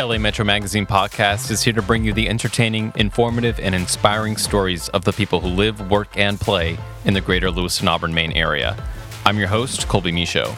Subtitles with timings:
[0.00, 4.88] LA Metro Magazine podcast is here to bring you the entertaining, informative, and inspiring stories
[4.90, 8.82] of the people who live, work, and play in the greater Lewiston Auburn, Maine area.
[9.26, 10.56] I'm your host, Colby Michaud.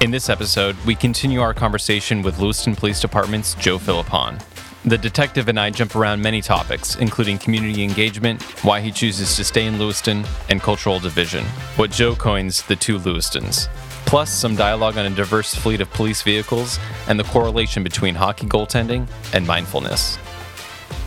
[0.00, 4.38] In this episode, we continue our conversation with Lewiston Police Department's Joe Philippon.
[4.84, 9.42] The detective and I jump around many topics, including community engagement, why he chooses to
[9.42, 13.68] stay in Lewiston, and cultural division, what Joe coins the two Lewistons
[14.08, 18.46] plus some dialogue on a diverse fleet of police vehicles and the correlation between hockey
[18.46, 20.16] goaltending and mindfulness.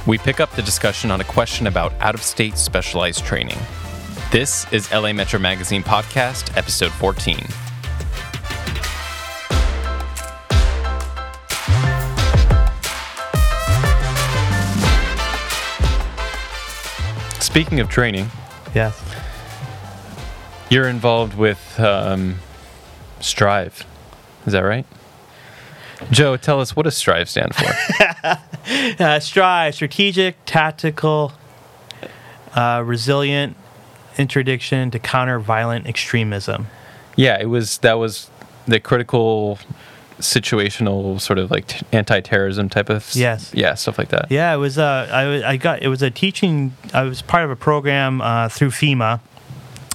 [0.06, 3.58] We pick up the discussion on a question about out of state specialized training.
[4.32, 7.40] This is LA Metro Magazine Podcast, Episode 14.
[17.40, 18.30] Speaking of training,
[18.74, 18.98] Yes.
[20.70, 22.36] you're involved with um,
[23.22, 23.86] Strive.
[24.46, 24.86] Is that right?
[26.12, 28.38] Joe, tell us what does Strive stand for?
[29.00, 31.34] Uh, strive, strategic, tactical,
[32.56, 33.58] uh, resilient
[34.20, 36.68] interdiction to counter violent extremism.
[37.16, 38.30] yeah, it was that was
[38.68, 39.58] the critical
[40.20, 43.52] situational sort of like t- anti-terrorism type of s- Yes.
[43.56, 44.78] yeah stuff like that Yeah, it was.
[44.78, 45.82] Uh, I, I got.
[45.82, 46.76] It was a teaching.
[46.94, 49.20] I was part of a program uh, through FEMA,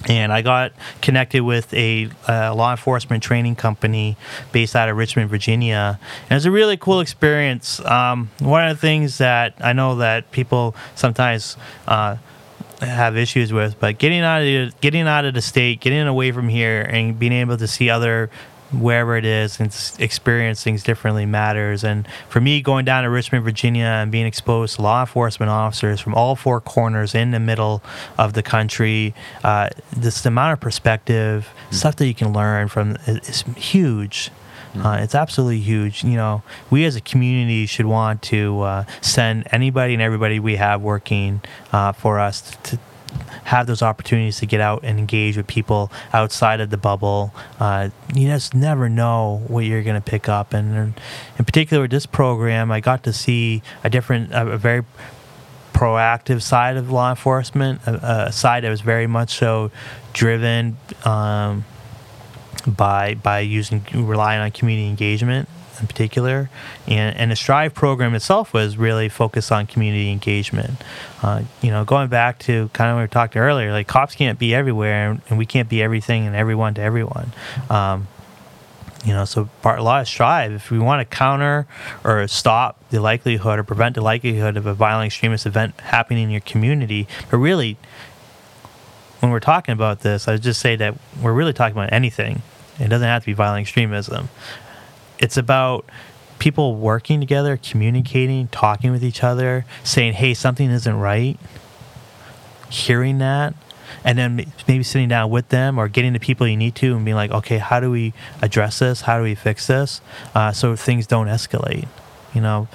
[0.05, 4.15] and I got connected with a law enforcement training company
[4.51, 5.99] based out of Richmond, Virginia.
[6.23, 7.83] And it was a really cool experience.
[7.83, 11.57] Um, one of the things that I know that people sometimes.
[11.87, 12.17] Uh,
[12.79, 16.47] have issues with, but getting out of getting out of the state, getting away from
[16.47, 18.29] here, and being able to see other
[18.71, 21.83] wherever it is and experience things differently matters.
[21.83, 25.99] And for me, going down to Richmond, Virginia, and being exposed to law enforcement officers
[25.99, 27.81] from all four corners in the middle
[28.17, 33.29] of the country, uh, this amount of perspective, stuff that you can learn from is,
[33.29, 34.31] is huge.
[34.75, 36.03] Uh, it's absolutely huge.
[36.03, 40.57] You know, we as a community should want to uh, send anybody and everybody we
[40.57, 42.77] have working uh, for us to
[43.45, 47.33] have those opportunities to get out and engage with people outside of the bubble.
[47.59, 50.53] Uh, you just never know what you're going to pick up.
[50.53, 50.95] And
[51.37, 54.83] in- particular, with this program, I got to see a different, a, a very
[55.73, 59.71] proactive side of law enforcement, a, a side that was very much so
[60.13, 60.77] driven.
[61.05, 61.65] Um,
[62.65, 65.47] by by using relying on community engagement
[65.79, 66.49] in particular,
[66.87, 70.83] and and the Strive program itself was really focused on community engagement.
[71.21, 74.39] Uh, you know, going back to kind of what we talked earlier, like cops can't
[74.39, 77.31] be everywhere, and we can't be everything and everyone to everyone.
[77.69, 78.07] Um,
[79.05, 80.51] you know, so part a lot of strive.
[80.51, 81.67] If we want to counter
[82.03, 86.29] or stop the likelihood or prevent the likelihood of a violent extremist event happening in
[86.29, 87.77] your community, but really
[89.19, 92.41] when we're talking about this, I would just say that we're really talking about anything.
[92.79, 94.29] It doesn't have to be violent extremism.
[95.19, 95.85] It's about
[96.39, 101.37] people working together, communicating, talking with each other, saying, hey, something isn't right,
[102.69, 103.53] hearing that,
[104.03, 107.05] and then maybe sitting down with them or getting the people you need to and
[107.05, 109.01] being like, okay, how do we address this?
[109.01, 110.01] How do we fix this?
[110.35, 111.87] Uh, so things don't escalate.
[112.33, 112.67] You know,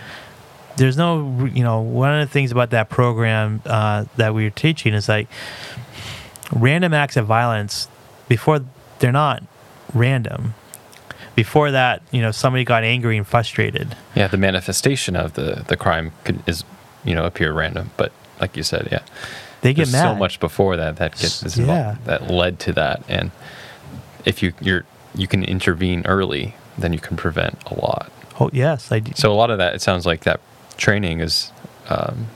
[0.77, 4.51] there's no, you know, one of the things about that program uh, that we were
[4.51, 5.29] teaching is like,
[6.53, 7.89] random acts of violence
[8.29, 8.65] before
[8.99, 9.43] they're not
[9.95, 10.55] random
[11.35, 13.97] before that you know somebody got angry and frustrated.
[14.15, 16.65] Yeah the manifestation of the the crime could is
[17.05, 19.01] you know appear random but like you said yeah.
[19.63, 20.13] They get There's mad.
[20.15, 21.97] so much before that that gets Yeah.
[22.05, 23.31] that led to that and
[24.25, 24.85] if you you're
[25.15, 28.11] you can intervene early then you can prevent a lot.
[28.41, 30.41] Oh yes i do so a lot of that it sounds like that
[30.77, 31.53] training is
[31.89, 32.27] um,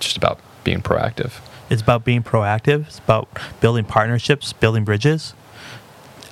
[0.00, 1.32] just about being proactive.
[1.70, 3.28] It's about being proactive it's about
[3.60, 5.34] building partnerships building bridges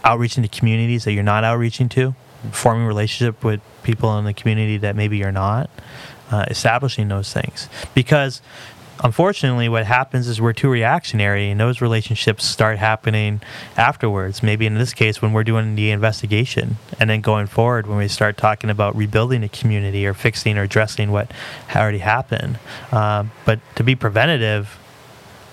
[0.04, 2.14] outreaching to communities that you're not outreaching to
[2.52, 5.70] forming relationship with people in the community that maybe you're not
[6.30, 7.68] uh, establishing those things.
[7.94, 8.42] Because
[9.02, 13.40] unfortunately what happens is we're too reactionary and those relationships start happening
[13.76, 14.42] afterwards.
[14.42, 18.08] Maybe in this case when we're doing the investigation and then going forward when we
[18.08, 21.30] start talking about rebuilding a community or fixing or addressing what
[21.74, 22.58] already happened.
[22.92, 24.78] Uh, but to be preventative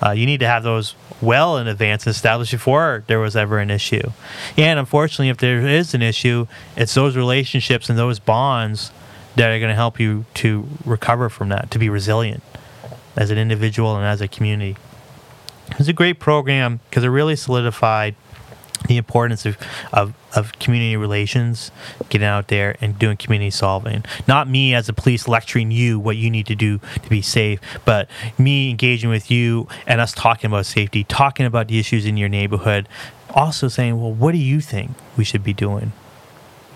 [0.03, 3.69] uh, you need to have those well in advance established before there was ever an
[3.69, 4.12] issue.
[4.57, 8.92] And unfortunately, if there is an issue, it's those relationships and those bonds
[9.36, 12.44] that are going to help you to recover from that, to be resilient
[13.15, 14.77] as an individual and as a community.
[15.80, 18.15] It's a great program because it really solidified
[18.88, 19.57] the importance of,
[19.94, 21.72] of, of community relations,
[22.10, 24.04] getting out there and doing community solving.
[24.28, 27.60] Not me as a police lecturing you what you need to do to be safe,
[27.86, 32.18] but me engaging with you and us talking about safety, talking about the issues in
[32.18, 32.88] your neighborhood,
[33.30, 35.94] also saying, well, what do you think we should be doing?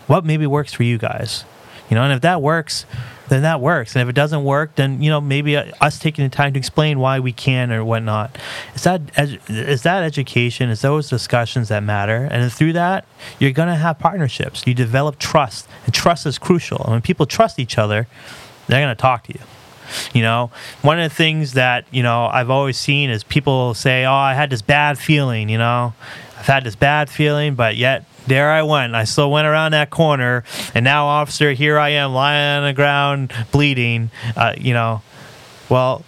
[0.07, 1.45] What maybe works for you guys?
[1.89, 2.85] You know, and if that works,
[3.29, 3.95] then that works.
[3.95, 6.59] And if it doesn't work, then you know maybe uh, us taking the time to
[6.59, 8.37] explain why we can or whatnot.
[8.75, 10.69] Is that that education?
[10.69, 12.27] Is those discussions that matter?
[12.31, 13.05] And through that,
[13.39, 14.65] you're gonna have partnerships.
[14.65, 16.81] You develop trust, and trust is crucial.
[16.83, 18.07] And when people trust each other,
[18.67, 19.41] they're gonna talk to you.
[20.13, 20.51] You know,
[20.81, 24.33] one of the things that you know I've always seen is people say, "Oh, I
[24.33, 25.93] had this bad feeling." You know,
[26.39, 28.95] I've had this bad feeling, but yet there I went.
[28.95, 30.43] I still went around that corner,
[30.73, 34.11] and now, officer, here I am lying on the ground bleeding.
[34.35, 35.01] Uh, you know,
[35.69, 36.03] well,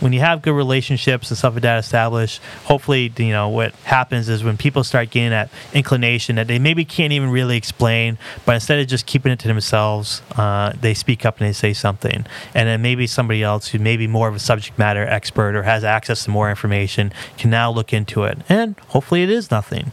[0.00, 4.28] when you have good relationships and stuff like that established, hopefully, you know, what happens
[4.28, 8.54] is when people start getting that inclination that they maybe can't even really explain, but
[8.54, 12.26] instead of just keeping it to themselves, uh, they speak up and they say something.
[12.54, 15.64] And then maybe somebody else who may be more of a subject matter expert or
[15.64, 18.38] has access to more information can now look into it.
[18.48, 19.92] And hopefully it is nothing.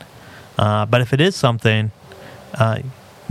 [0.58, 1.92] Uh, but if it is something,
[2.56, 2.80] uh,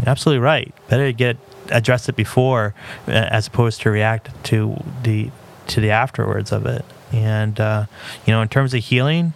[0.06, 0.73] absolutely right.
[0.88, 1.37] Better to get
[1.70, 2.75] address it before
[3.08, 5.31] uh, as opposed to react to the
[5.69, 6.84] to the afterwards of it.
[7.12, 7.87] And uh,
[8.26, 9.32] you know, in terms of healing,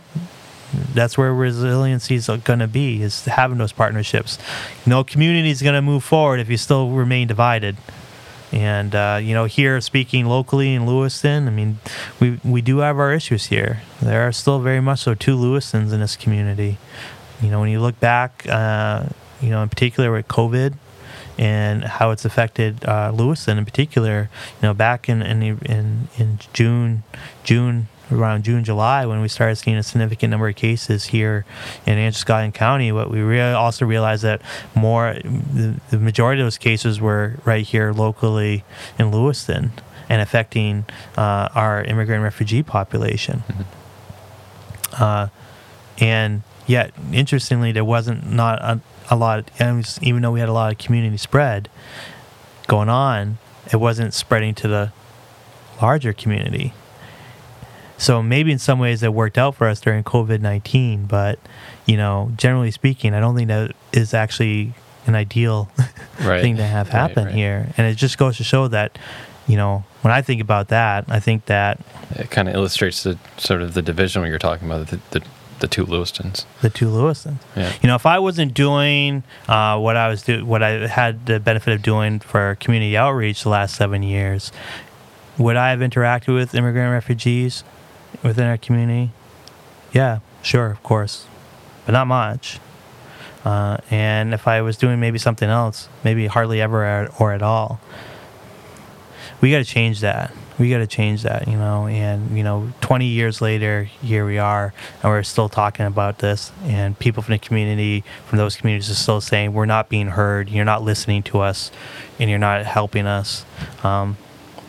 [0.72, 4.38] that's where resiliency is going to be is having those partnerships.
[4.86, 7.76] No community is going to move forward if you still remain divided.
[8.52, 11.78] And uh, you know, here speaking locally in Lewiston, I mean,
[12.18, 13.82] we we do have our issues here.
[14.02, 16.78] There are still very much so two Lewistons in this community.
[17.42, 19.04] You know, when you look back, uh,
[19.40, 20.74] you know, in particular with COVID
[21.38, 24.28] and how it's affected uh, Lewiston in particular,
[24.60, 27.02] you know, back in in in, in June,
[27.44, 31.44] June around June, July, when we started seeing a significant number of cases here
[31.86, 34.42] in Androscoggin County, what we rea- also realized that
[34.74, 38.64] more, the, the, majority of those cases were right here locally
[38.98, 39.72] in Lewiston
[40.08, 40.84] and affecting
[41.16, 43.44] uh, our immigrant refugee population.
[43.48, 45.02] Mm-hmm.
[45.02, 45.28] Uh,
[45.98, 48.80] and Yet, interestingly, there wasn't not a,
[49.10, 49.50] a lot.
[49.58, 51.68] Of, even though we had a lot of community spread
[52.68, 53.38] going on,
[53.72, 54.92] it wasn't spreading to the
[55.82, 56.72] larger community.
[57.98, 61.40] So maybe in some ways it worked out for us during COVID nineteen, but
[61.86, 64.72] you know, generally speaking, I don't think that is actually
[65.08, 65.68] an ideal
[66.22, 66.40] right.
[66.40, 67.34] thing to have happen right, right.
[67.34, 67.68] here.
[67.78, 68.96] And it just goes to show that,
[69.48, 71.80] you know, when I think about that, I think that
[72.10, 75.24] it kind of illustrates the sort of the division when you're talking about the, the
[75.60, 76.46] the two Lewistons.
[76.62, 77.40] The two Lewistons.
[77.56, 77.72] Yeah.
[77.82, 81.38] You know, if I wasn't doing uh, what I was do, what I had the
[81.38, 84.52] benefit of doing for community outreach the last seven years,
[85.38, 87.64] would I have interacted with immigrant refugees
[88.22, 89.12] within our community?
[89.92, 91.26] Yeah, sure, of course,
[91.86, 92.58] but not much.
[93.44, 97.80] Uh, and if I was doing maybe something else, maybe hardly ever or at all,
[99.40, 101.86] we got to change that we got to change that, you know.
[101.86, 106.52] And you know, 20 years later, here we are, and we're still talking about this.
[106.64, 110.50] And people from the community, from those communities, are still saying we're not being heard.
[110.50, 111.72] You're not listening to us,
[112.18, 113.46] and you're not helping us.
[113.82, 114.18] Um,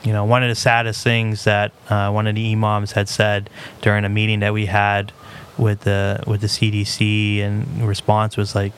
[0.03, 3.49] you know, one of the saddest things that uh, one of the imams had said
[3.81, 5.11] during a meeting that we had
[5.57, 8.71] with the with the CDC, and response was like,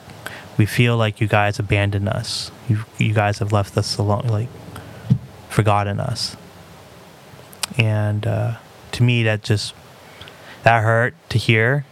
[0.58, 2.50] "We feel like you guys abandoned us.
[2.68, 4.48] You you guys have left us alone, like
[5.48, 6.36] forgotten us."
[7.78, 8.56] And uh,
[8.92, 9.74] to me that just
[10.62, 11.84] that hurt to hear.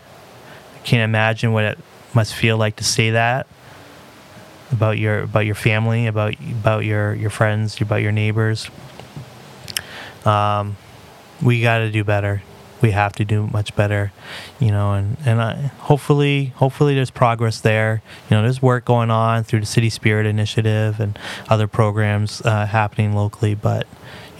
[0.74, 1.78] I can't imagine what it
[2.14, 3.46] must feel like to say that
[4.72, 8.70] about your about your family, about about your your friends, about your neighbors.
[10.24, 10.76] Um,
[11.42, 12.42] we got to do better.
[12.80, 14.12] We have to do much better,
[14.58, 18.02] you know, and and I, hopefully, hopefully, there's progress there.
[18.28, 21.16] You know, there's work going on through the City Spirit Initiative and
[21.48, 23.86] other programs uh, happening locally, but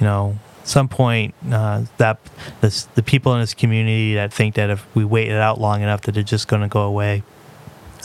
[0.00, 2.18] you know, some point uh, that
[2.60, 6.02] the people in this community that think that if we wait it out long enough
[6.02, 7.22] that they're just going to go away.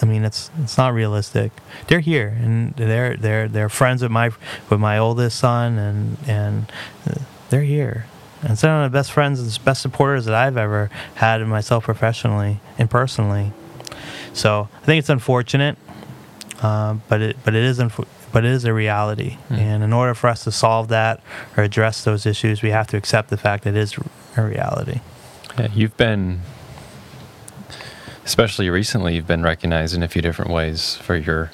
[0.02, 1.52] I mean, it's it's not realistic.
[1.88, 4.30] They're here, and they're they're they're friends with my
[4.70, 6.72] with my oldest son, and and
[7.50, 8.06] they're here.
[8.44, 11.86] And some of the best friends and best supporters that I've ever had in myself
[11.86, 13.52] professionally and personally.
[14.34, 15.78] So I think it's unfortunate,
[16.62, 19.38] uh, but it but it is unfortunate but it is a reality.
[19.50, 19.58] Mm.
[19.58, 21.22] And in order for us to solve that
[21.56, 23.98] or address those issues, we have to accept the fact that it is
[24.36, 25.00] a reality.
[25.58, 26.42] Yeah, you've been,
[28.26, 31.52] especially recently, you've been recognized in a few different ways for your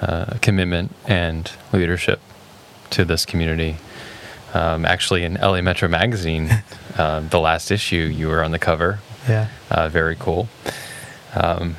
[0.00, 2.20] uh, commitment and leadership
[2.90, 3.76] to this community.
[4.52, 6.62] Um, actually, in LA Metro Magazine,
[6.96, 9.00] uh, the last issue, you were on the cover.
[9.28, 9.48] Yeah.
[9.70, 10.48] Uh, very cool.
[11.34, 11.76] Um,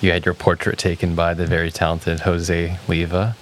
[0.00, 3.36] you had your portrait taken by the very talented Jose Leiva,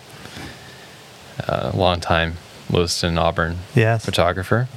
[1.46, 2.34] a longtime
[2.70, 4.04] Lewiston Auburn yes.
[4.04, 4.68] photographer.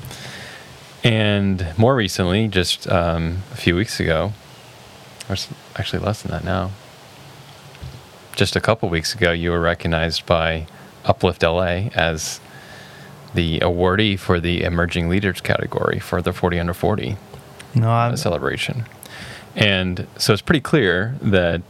[1.03, 4.33] And more recently, just um, a few weeks ago,
[5.29, 5.37] or
[5.75, 6.71] actually less than that now,
[8.35, 10.67] just a couple weeks ago, you were recognized by
[11.05, 12.39] Uplift LA as
[13.33, 17.17] the awardee for the Emerging Leaders category for the 40 under 40
[17.75, 18.85] No, uh, I'm, celebration.
[19.55, 21.61] And so it's pretty clear that,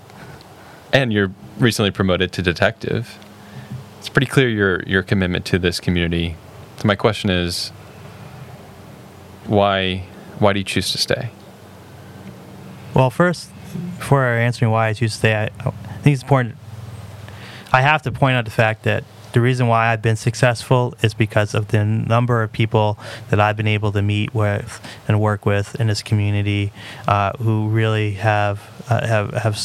[0.94, 3.18] and you're recently promoted to detective.
[4.00, 6.36] It's pretty clear your your commitment to this community.
[6.78, 7.70] So my question is,
[9.46, 10.06] why
[10.40, 11.32] why do you choose to stay?
[12.94, 13.52] Well, first,
[13.98, 15.72] before answering why I choose to stay, I, I
[16.02, 16.56] think it's important.
[17.72, 21.14] I have to point out the fact that the reason why I've been successful is
[21.14, 22.98] because of the number of people
[23.30, 26.72] that I've been able to meet with and work with in this community
[27.08, 29.58] uh, who really have uh, have have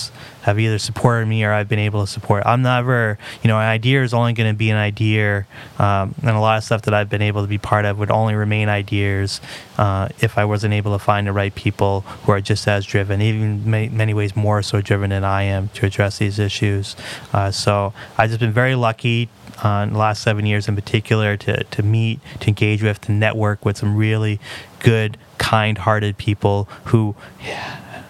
[0.42, 2.42] have either supported me or I've been able to support.
[2.44, 5.46] I'm never, you know, an idea is only going to be an idea,
[5.78, 8.10] um, and a lot of stuff that I've been able to be part of would
[8.10, 9.40] only remain ideas
[9.78, 13.22] uh, if I wasn't able to find the right people who are just as driven,
[13.22, 16.94] even ma- many ways more so driven than I am to address these issues.
[17.32, 19.30] Uh, so I've just been very lucky
[19.64, 23.64] in the last seven years in particular to, to meet, to engage with, to network
[23.64, 24.40] with some really
[24.80, 27.14] good, kind hearted people who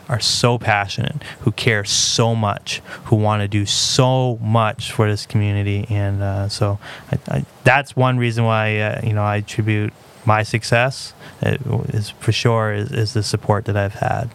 [0.08, 5.26] are so passionate, who care so much, who want to do so much for this
[5.26, 5.86] community.
[5.88, 6.78] And uh, so
[7.10, 9.92] I, I, that's one reason why, uh, you know, I attribute
[10.26, 11.56] my success uh,
[11.88, 14.30] is for sure is, is the support that I've had.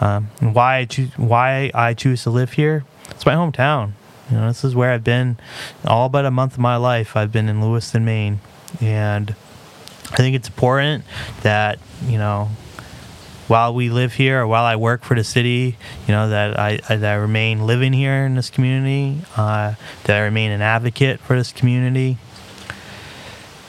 [0.00, 3.92] Um, and why I choose, why I choose to live here, it's my hometown.
[4.30, 5.36] You know, this is where I've been
[5.84, 7.16] all but a month of my life.
[7.16, 8.40] I've been in Lewiston, Maine,
[8.80, 9.34] and
[10.10, 11.04] I think it's important
[11.42, 12.50] that you know
[13.48, 15.76] while we live here or while I work for the city,
[16.06, 20.16] you know that I, I that I remain living here in this community, uh, that
[20.16, 22.16] I remain an advocate for this community.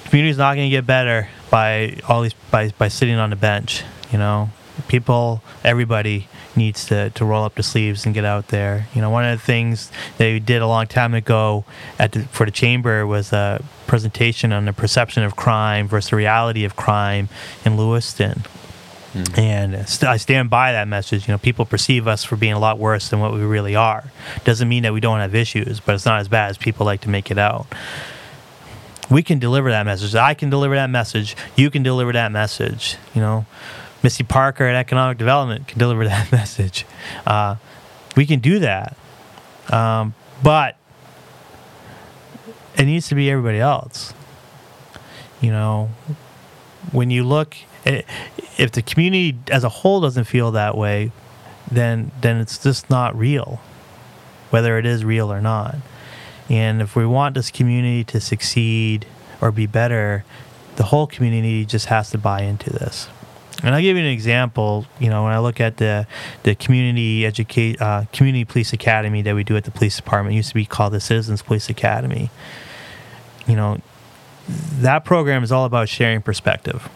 [0.05, 3.35] Community is not going to get better by all these by by sitting on the
[3.35, 3.83] bench.
[4.11, 4.49] You know,
[4.87, 8.87] people, everybody needs to, to roll up the sleeves and get out there.
[8.93, 11.65] You know, one of the things they did a long time ago
[11.99, 16.15] at the, for the chamber was a presentation on the perception of crime versus the
[16.15, 17.29] reality of crime
[17.63, 18.43] in Lewiston.
[19.13, 19.39] Hmm.
[19.39, 21.27] And st- I stand by that message.
[21.27, 24.11] You know, people perceive us for being a lot worse than what we really are.
[24.43, 27.01] Doesn't mean that we don't have issues, but it's not as bad as people like
[27.01, 27.67] to make it out.
[29.09, 30.15] We can deliver that message.
[30.15, 31.35] I can deliver that message.
[31.55, 32.97] You can deliver that message.
[33.13, 33.45] You know,
[34.05, 36.85] Misty Parker at Economic Development can deliver that message.
[37.25, 37.55] Uh,
[38.15, 38.95] we can do that,
[39.71, 40.77] um, but
[42.77, 44.13] it needs to be everybody else.
[45.41, 45.89] You know,
[46.91, 48.03] when you look, i-
[48.59, 51.11] if the community as a whole doesn't feel that way,
[51.71, 53.59] then then it's just not real,
[54.51, 55.77] whether it is real or not.
[56.47, 59.07] And if we want this community to succeed
[59.41, 60.23] or be better,
[60.75, 63.07] the whole community just has to buy into this.
[63.65, 64.85] And I'll give you an example.
[64.99, 66.05] You know, when I look at the
[66.43, 70.37] the community educate uh, community police academy that we do at the police department, it
[70.37, 72.29] used to be called the Citizens Police Academy.
[73.47, 73.81] You know,
[74.47, 76.87] that program is all about sharing perspective,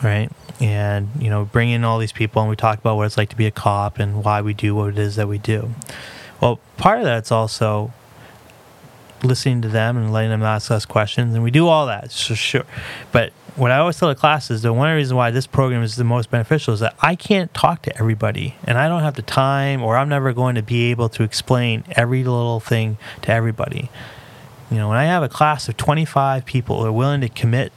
[0.00, 0.30] right?
[0.60, 3.30] And you know, bring in all these people, and we talk about what it's like
[3.30, 5.70] to be a cop and why we do what it is that we do.
[6.40, 7.92] Well, part of that's also
[9.24, 12.34] listening to them and letting them ask us questions, and we do all that, so
[12.34, 12.64] sure.
[13.10, 15.96] But what I always tell the class is that one reason why this program is
[15.96, 19.22] the most beneficial is that I can't talk to everybody, and I don't have the
[19.22, 23.90] time, or I'm never going to be able to explain every little thing to everybody.
[24.70, 27.72] You know, when I have a class of 25 people who are willing to commit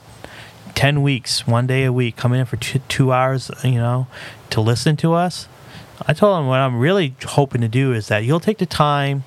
[0.76, 4.06] 10 weeks, one day a week, coming in for two, two hours, you know,
[4.52, 5.48] to listen to us,
[6.06, 9.24] I told them what I'm really hoping to do is that you'll take the time.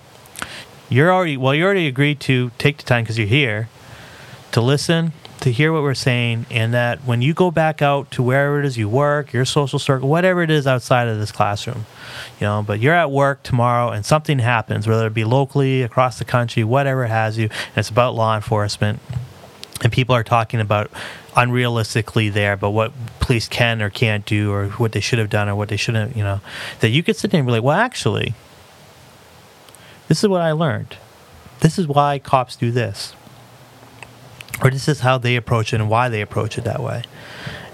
[0.89, 3.69] You're already, well, you already agreed to take the time because you're here
[4.53, 5.13] to listen,
[5.45, 8.65] to hear what we're saying, and that when you go back out to wherever it
[8.65, 11.85] is you work, your social circle, whatever it is outside of this classroom,
[12.41, 16.19] you know, but you're at work tomorrow and something happens, whether it be locally, across
[16.19, 19.01] the country, whatever has you, and it's about law enforcement,
[19.83, 20.91] and people are talking about
[21.35, 25.47] unrealistically there, but what police can or can't do, or what they should have done,
[25.47, 26.41] or what they shouldn't, you know,
[26.81, 28.33] that you could sit there and be like, well, actually,
[30.09, 30.97] this is what I learned.
[31.61, 33.15] This is why cops do this
[34.63, 37.03] or this is how they approach it and why they approach it that way.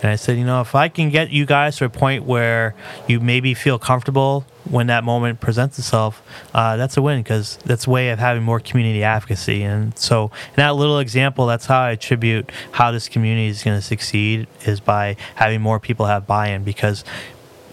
[0.02, 2.74] And I said, you know, if I can get you guys to a point where
[3.06, 6.22] you maybe feel comfortable when that moment presents itself,
[6.54, 9.62] uh, that's a win because that's a way of having more community advocacy.
[9.62, 13.78] And so, in that little example, that's how I attribute how this community is going
[13.78, 17.04] to succeed is by having more people have buy-in because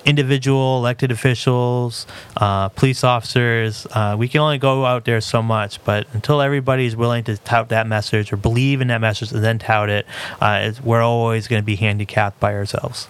[0.07, 5.83] individual elected officials, uh, police officers, uh, we can only go out there so much.
[5.83, 9.43] But until everybody is willing to tout that message or believe in that message and
[9.43, 10.07] then tout it,
[10.41, 13.07] uh, it's, we're always going to be handicapped by ourselves.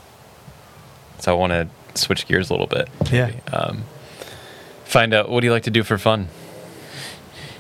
[1.20, 2.89] So I want to switch gears a little bit.
[3.12, 3.32] Yeah.
[3.54, 3.84] Um,
[4.84, 6.27] find out what do you like to do for fun?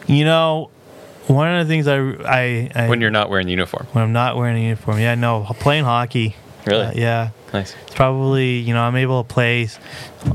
[0.07, 0.71] You know,
[1.27, 3.85] one of the things I, I, I when you're not wearing uniform?
[3.91, 6.35] when I'm not wearing a uniform, yeah, no, playing hockey.
[6.65, 6.85] Really?
[6.85, 7.29] Uh, yeah.
[7.53, 7.75] Nice.
[7.85, 9.69] It's probably you know I'm able to play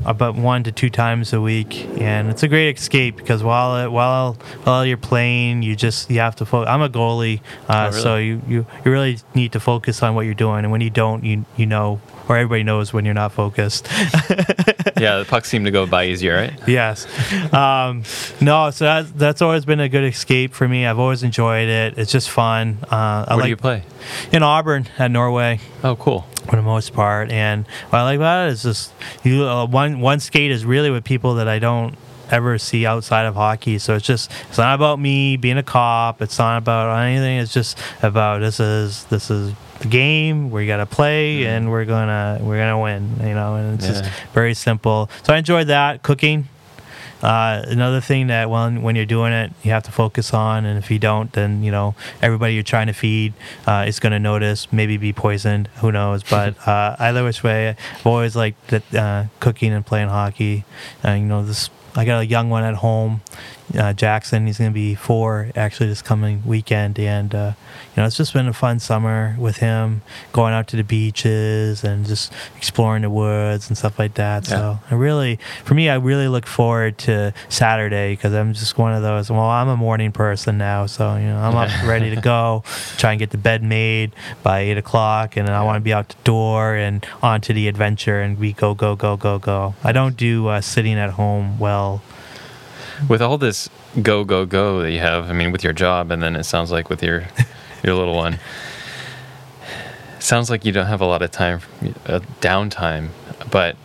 [0.07, 3.91] about one to two times a week, and it's a great escape because while it,
[3.93, 6.69] while while you're playing, you just you have to focus.
[6.71, 8.01] I'm a goalie, uh, Oh, really?
[8.03, 10.89] so you, you you really need to focus on what you're doing, and when you
[10.91, 13.87] don't, you you know, or everybody knows when you're not focused.
[14.99, 16.53] yeah, the pucks seem to go by easier, right?
[16.67, 17.07] yes.
[17.53, 18.05] Um,
[18.41, 20.87] no, so that, that's always been a good escape for me.
[20.87, 21.99] I've always enjoyed it.
[21.99, 22.79] It's just fun.
[22.85, 23.83] Uh, I Where like do you play?
[24.33, 26.27] in Auburn at Norway Oh, cool.
[26.49, 27.31] For the most part.
[27.31, 28.93] And what I like about it is just
[29.25, 31.97] you uh, one one skate is really with people that I don't
[32.31, 33.79] ever see outside of hockey.
[33.79, 36.23] So it's just it's not about me being a cop.
[36.23, 37.39] It's not about anything.
[37.39, 40.51] It's just about this is this is the game.
[40.51, 43.17] We got to play and we're gonna we're gonna win.
[43.21, 45.11] You know, and it's just very simple.
[45.23, 46.49] So I enjoyed that cooking.
[47.23, 50.79] Uh, another thing that when when you're doing it, you have to focus on, and
[50.79, 53.33] if you don't, then you know everybody you're trying to feed
[53.67, 55.69] uh, is going to notice, maybe be poisoned.
[55.77, 56.23] Who knows?
[56.23, 60.65] But uh, either which way, I've always liked that, uh, cooking and playing hockey.
[61.03, 63.21] and you know, this I got a young one at home,
[63.77, 64.47] uh, Jackson.
[64.47, 67.53] He's going to be four actually this coming weekend, and uh,
[67.95, 70.03] you know it's just been a fun summer with him,
[70.33, 74.47] going out to the beaches and just exploring the woods and stuff like that.
[74.47, 78.95] So I really, for me, I really look forward to Saturday because I'm just one
[78.95, 79.31] of those.
[79.31, 82.65] Well, I'm a morning person now, so you know I'm up ready to go,
[82.99, 85.93] try and get the bed made by eight o'clock, and then I want to be
[85.93, 89.75] out the door and onto the adventure, and we go go go go go.
[89.83, 92.03] I don't do uh, sitting at home well.
[93.09, 93.69] With all this
[94.03, 96.71] go go go that you have, I mean, with your job, and then it sounds
[96.71, 97.25] like with your
[97.83, 98.39] your little one,
[100.19, 101.61] sounds like you don't have a lot of time,
[102.07, 103.09] uh, downtime.
[103.51, 103.77] But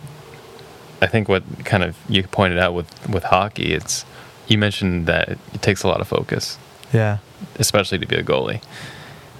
[1.01, 4.05] I think what kind of you pointed out with with hockey, it's
[4.47, 6.57] you mentioned that it takes a lot of focus,
[6.93, 7.17] Yeah.
[7.59, 8.61] especially to be a goalie.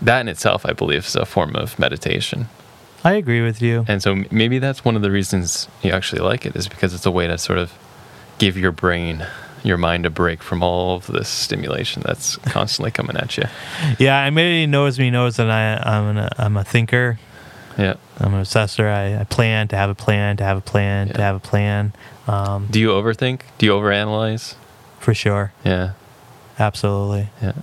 [0.01, 2.50] That in itself, I believe, is a form of meditation.
[3.05, 3.85] I agree with you.
[3.87, 7.05] And so maybe that's one of the reasons you actually like it is because it's
[7.05, 7.72] a way to sort of
[8.37, 9.25] give your brain,
[9.63, 13.43] your mind a break from all of this stimulation that's constantly coming at you.
[14.00, 17.20] Yeah, anybody who knows me knows that I, I'm an, I'm a thinker.
[17.77, 17.96] Yeah.
[18.20, 18.87] I'm an obsessor.
[18.91, 21.93] I, I plan to have a plan, to have a plan, to have a plan.
[22.27, 23.41] Um, Do you overthink?
[23.57, 24.55] Do you overanalyze?
[25.00, 25.53] for sure.
[25.63, 25.91] Yeah.
[26.59, 27.29] Absolutely.
[27.41, 27.53] Yeah.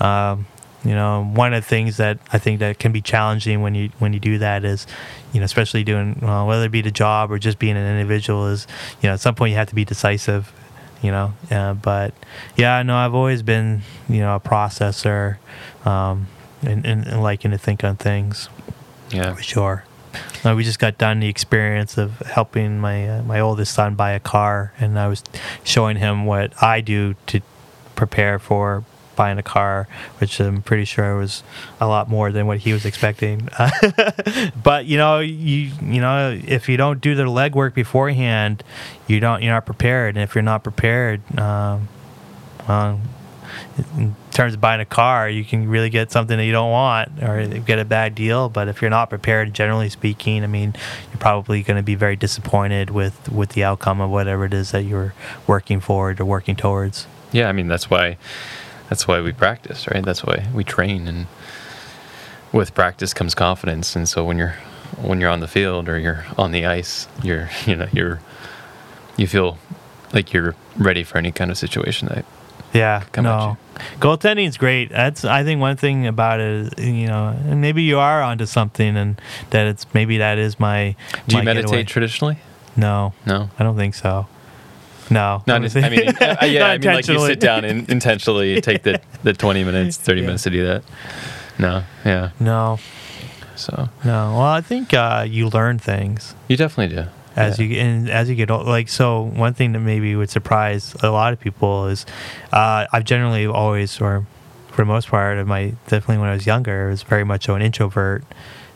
[0.00, 0.46] Um,
[0.84, 3.90] you know, one of the things that I think that can be challenging when you
[3.98, 4.86] when you do that is,
[5.32, 8.46] you know, especially doing well, whether it be the job or just being an individual
[8.46, 8.66] is,
[9.02, 10.52] you know, at some point you have to be decisive,
[11.02, 11.32] you know.
[11.50, 12.14] Uh, but
[12.56, 15.36] yeah, no, I've always been, you know, a processor,
[15.86, 16.26] um,
[16.62, 18.48] and, and, and liking to think on things
[19.10, 19.34] Yeah.
[19.34, 19.84] for sure.
[20.44, 24.12] Uh, we just got done the experience of helping my uh, my oldest son buy
[24.12, 25.22] a car, and I was
[25.64, 27.40] showing him what I do to
[27.94, 28.84] prepare for
[29.18, 31.42] buying a car, which I'm pretty sure was
[31.80, 33.48] a lot more than what he was expecting.
[34.62, 38.62] but you know, you you know, if you don't do the legwork beforehand,
[39.06, 41.88] you don't you're not prepared, and if you're not prepared, um,
[42.66, 43.00] well,
[43.96, 47.22] in terms of buying a car, you can really get something that you don't want
[47.22, 48.48] or get a bad deal.
[48.48, 50.74] But if you're not prepared, generally speaking, I mean,
[51.10, 54.70] you're probably going to be very disappointed with, with the outcome of whatever it is
[54.70, 55.14] that you're
[55.46, 57.06] working for or working towards.
[57.32, 57.48] Yeah.
[57.48, 58.16] I mean, that's why,
[58.88, 60.04] that's why we practice, right?
[60.04, 61.06] That's why we train.
[61.08, 61.26] And
[62.52, 63.94] with practice comes confidence.
[63.94, 64.54] And so when you're,
[65.00, 68.20] when you're on the field or you're on the ice, you're, you know, you're,
[69.16, 69.58] you feel
[70.12, 72.24] like you're ready for any kind of situation that
[72.72, 73.56] Yeah, Come at no.
[74.00, 74.90] Goaltending is great.
[74.90, 78.46] That's I think one thing about it, is, you know, and maybe you are onto
[78.46, 79.20] something, and
[79.50, 80.96] that it's maybe that is my.
[81.28, 81.84] Do you meditate getaway.
[81.84, 82.38] traditionally?
[82.76, 83.50] No, No.
[83.58, 84.26] I don't think so.
[85.10, 85.82] No, No, Let me just- see.
[85.82, 89.00] I mean, uh, yeah, Not I mean, like you sit down and intentionally take the,
[89.22, 90.26] the 20 minutes, 30 Yeah.
[90.26, 90.82] minutes to do that.
[91.58, 92.30] No, yeah.
[92.38, 92.78] No,
[93.56, 94.32] So no.
[94.32, 97.08] Well, I think uh, you learn things you definitely do.
[97.36, 97.64] as Yeah.
[97.66, 98.66] you and as you get old.
[98.66, 102.06] Like so, one thing that maybe would surprise a lot of people is
[102.52, 104.24] uh, I've generally always, or
[104.68, 107.54] for the most part, of my definitely when I was younger, was very much so
[107.56, 108.22] an introvert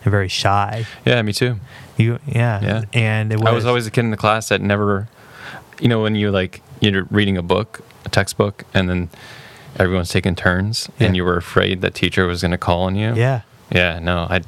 [0.02, 0.84] and very shy.
[1.04, 1.60] Yeah, me too.
[1.96, 2.82] You, yeah, Yeah.
[2.92, 5.06] And it was, I was always a kid in the class that never,
[5.82, 9.10] you know, when you like, you're reading a book, a textbook, and then
[9.78, 11.06] everyone's taking turns Yeah.
[11.08, 13.14] and you were afraid that teacher was going to call on you.
[13.14, 13.40] yeah,
[13.70, 14.42] Yeah, no, I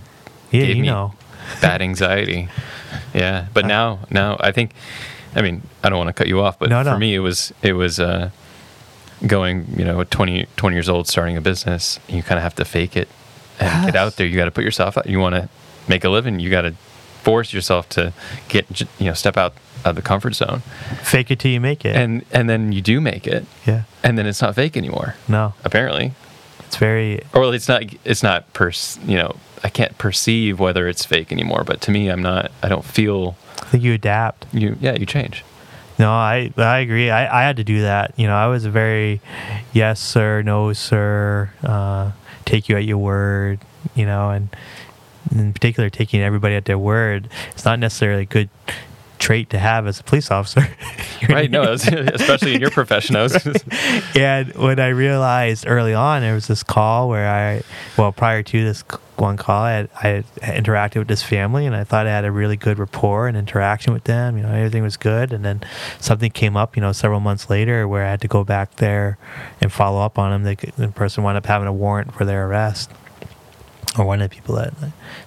[0.51, 0.62] yeah.
[0.64, 1.14] You know,
[1.61, 2.49] bad anxiety.
[3.12, 4.70] Yeah, but Uh, now, now I think,
[5.37, 7.53] I mean, I don't want to cut you off, but No, for me, it was
[7.62, 8.31] it was uh,
[9.27, 11.99] going, you know, at 20, 20 years old, starting a business.
[12.09, 13.09] You kind of have to fake it
[13.61, 14.27] and get out there.
[14.27, 15.07] You got to put yourself out.
[15.07, 15.49] You want to
[15.88, 16.38] make a living.
[16.40, 16.75] You got to
[17.23, 18.12] force yourself to
[18.49, 20.61] get, you know, step out of the comfort zone,
[21.03, 21.94] Fake it till you make it.
[21.97, 23.83] and and then you do make it, yeah.
[24.03, 25.14] and then it's not fake anymore.
[25.29, 26.12] No, Apparently,
[26.61, 27.23] it's very.
[27.33, 27.83] or it's not.
[28.05, 28.99] It's not pers.
[29.07, 31.64] You know, I can't perceive whether it's fake anymore.
[31.64, 32.51] But to me, I'm not.
[32.62, 34.47] I don't feel I think you adapt.
[34.53, 34.77] you.
[34.81, 35.44] Yeah, you change.
[35.99, 37.11] No, I I agree.
[37.11, 38.14] I, I had to do that.
[38.16, 39.20] You know, I was a very
[39.73, 42.11] yes sir, no sir, uh,
[42.44, 43.61] take you at your word.
[43.94, 44.49] You know, and
[45.31, 47.29] in particular, taking everybody at their word.
[47.53, 48.49] It's not necessarily a good
[49.24, 50.68] trait to have as a police officer.
[51.26, 51.50] Right?
[51.50, 53.16] No, especially in your profession.
[53.16, 53.34] Was
[54.14, 57.62] and when I realized early on, there was this call where I,
[57.96, 58.84] well, prior to this
[59.16, 60.08] one call, I had, I
[60.42, 63.38] had interacted with this family, and I thought I had a really good rapport and
[63.38, 64.37] interaction with them.
[64.37, 65.62] You know, everything was good, and then
[65.98, 69.16] something came up, you know, several months later, where I had to go back there
[69.62, 70.42] and follow up on them.
[70.42, 72.90] They, the person wound up having a warrant for their arrest.
[73.99, 74.73] Or one of the people that,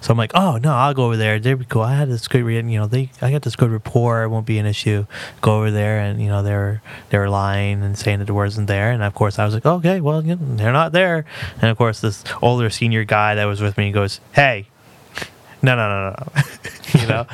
[0.00, 1.38] so I'm like, oh no, I'll go over there.
[1.38, 1.82] They'd be cool.
[1.82, 4.24] I had this good, you know, they, I got this good rapport.
[4.24, 5.06] It won't be an issue.
[5.40, 8.90] Go over there, and you know, they're they're lying and saying that the wasn't there.
[8.90, 11.24] And of course, I was like, okay, well, you know, they're not there.
[11.60, 14.68] And of course, this older senior guy that was with me goes, hey,
[15.62, 16.42] no, no, no, no.
[17.00, 17.26] you know,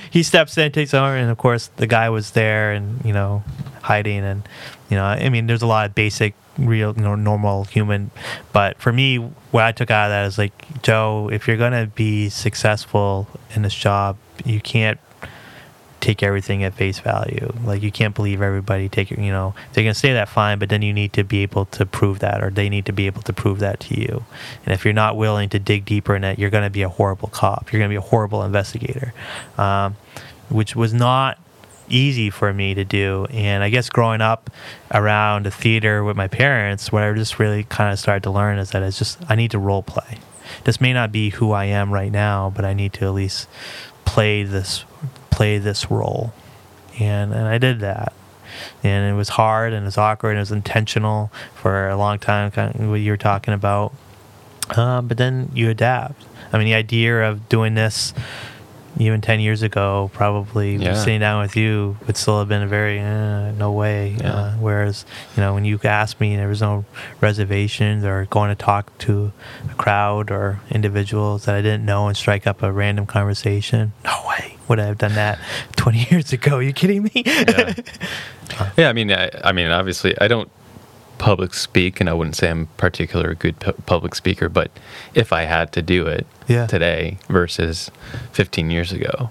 [0.10, 3.42] he steps in, takes over, and of course, the guy was there and you know,
[3.82, 4.24] hiding.
[4.24, 4.48] And
[4.88, 8.10] you know, I mean, there's a lot of basic, real, normal human.
[8.52, 9.16] But for me,
[9.50, 13.62] what I took out of that is like, Joe, if you're gonna be successful in
[13.62, 14.98] this job, you can't
[16.00, 17.52] take everything at face value.
[17.62, 18.88] Like you can't believe everybody.
[18.88, 21.66] Take you know, they're gonna say that fine, but then you need to be able
[21.66, 24.24] to prove that, or they need to be able to prove that to you.
[24.64, 27.28] And if you're not willing to dig deeper in it, you're gonna be a horrible
[27.28, 27.72] cop.
[27.72, 29.12] You're gonna be a horrible investigator,
[29.58, 29.96] um,
[30.48, 31.38] which was not
[31.90, 33.26] easy for me to do.
[33.30, 34.50] And I guess growing up
[34.92, 38.58] around the theater with my parents, what I just really kind of started to learn
[38.58, 40.18] is that it's just I need to role play.
[40.64, 43.48] This may not be who I am right now, but I need to at least
[44.04, 44.84] play this
[45.30, 46.32] play this role.
[46.98, 48.12] And and I did that.
[48.82, 52.18] And it was hard and it was awkward and it was intentional for a long
[52.18, 53.92] time, kind of what you were talking about.
[54.76, 56.24] Um, but then you adapt.
[56.52, 58.12] I mean, the idea of doing this
[58.98, 60.94] even 10 years ago, probably Yeah.
[60.94, 64.16] sitting down with you would still have been a very, uh, no way.
[64.20, 64.32] Yeah.
[64.34, 65.04] Uh, whereas,
[65.36, 66.84] you know, when you asked me, there was no
[67.20, 69.32] reservations or going to talk to
[69.70, 73.92] a crowd or individuals that I didn't know and strike up a random conversation.
[74.04, 75.38] No way would I have done that
[75.76, 76.56] 20 years ago.
[76.56, 77.10] Are you kidding me?
[77.24, 77.74] yeah.
[78.76, 80.50] yeah, I mean, I, I mean, obviously, I don't
[81.20, 84.48] public speak, and I wouldn't say I'm particularly a good pu- public speaker.
[84.48, 84.70] But
[85.14, 86.66] if I had to do it Yeah.
[86.66, 87.90] today versus
[88.32, 89.30] 15 years ago,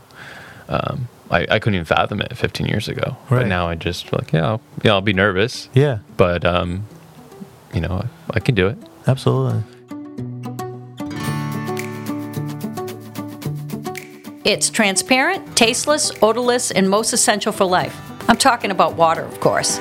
[0.69, 3.17] um, I, I couldn't even fathom it 15 years ago.
[3.29, 3.47] But Right.
[3.47, 6.85] now I just like, yeah, I'll, yeah, I'll be nervous, yeah, but um,
[7.73, 8.77] you know, I, I can do it.
[9.07, 9.63] absolutely.
[14.45, 17.95] It's transparent, tasteless, odorless, and most essential for life.
[18.27, 19.77] I'm talking about water, of course.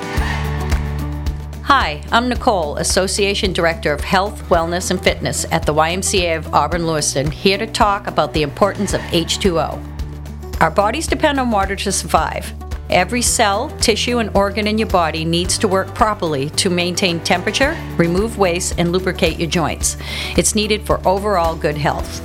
[1.71, 6.87] Hi, I'm Nicole, Association Director of Health, Wellness, and Fitness at the YMCA of Auburn
[6.87, 10.61] Lewiston, here to talk about the importance of H2O.
[10.61, 12.51] Our bodies depend on water to survive.
[12.89, 17.77] Every cell, tissue, and organ in your body needs to work properly to maintain temperature,
[17.97, 19.95] remove waste, and lubricate your joints.
[20.37, 22.19] It's needed for overall good health.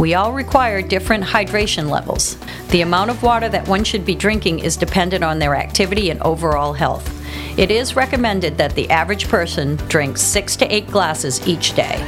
[0.00, 2.36] We all require different hydration levels.
[2.70, 6.20] The amount of water that one should be drinking is dependent on their activity and
[6.22, 7.17] overall health.
[7.56, 12.00] It is recommended that the average person drinks six to eight glasses each day.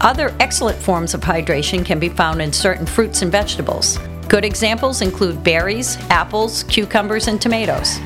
[0.00, 3.98] Other excellent forms of hydration can be found in certain fruits and vegetables.
[4.28, 7.98] Good examples include berries, apples, cucumbers, and tomatoes.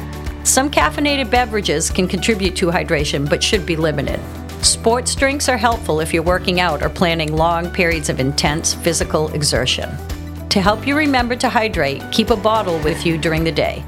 [0.45, 4.21] Some caffeinated beverages can contribute to hydration but should be limited.
[4.65, 9.29] Sports drinks are helpful if you're working out or planning long periods of intense physical
[9.33, 9.91] exertion.
[10.51, 13.85] To help you remember to hydrate, keep a bottle with you during the day.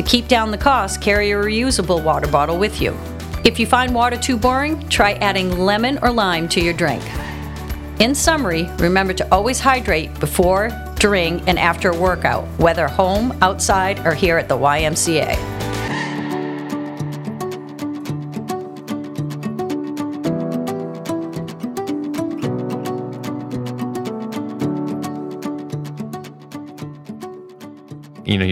[0.00, 2.96] To keep down the cost, carry a reusable water bottle with you.
[3.44, 7.02] If you find water too boring, try adding lemon or lime to your drink.
[8.00, 13.98] In summary, remember to always hydrate before, during, and after a workout, whether home, outside,
[14.06, 15.59] or here at the YMCA.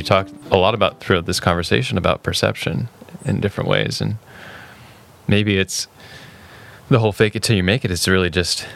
[0.08, 2.88] Talked a lot about throughout this conversation about perception
[3.26, 4.16] in different ways, and
[5.26, 5.86] maybe it's
[6.88, 7.90] the whole fake it till you make it.
[7.90, 8.66] it is really just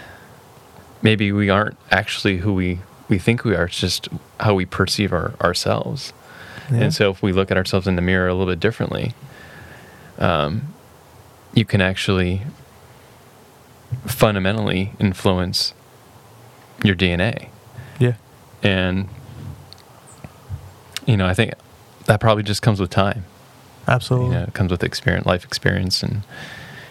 [1.00, 3.64] maybe we aren't actually who we we think we are.
[3.64, 4.08] It's just
[4.40, 6.12] how we perceive our, ourselves.
[6.70, 6.78] Yeah.
[6.84, 9.14] And so, if we look at ourselves in the mirror a little bit differently,
[10.18, 10.74] um,
[11.54, 12.42] you can actually
[14.06, 15.74] fundamentally influence
[16.82, 17.48] your DNA
[17.98, 18.14] Yeah.
[18.62, 19.08] and
[21.06, 21.52] you know i think
[22.06, 23.24] that probably just comes with time.
[23.86, 24.28] Absolutely.
[24.28, 26.22] You know, it comes with experience, life experience, and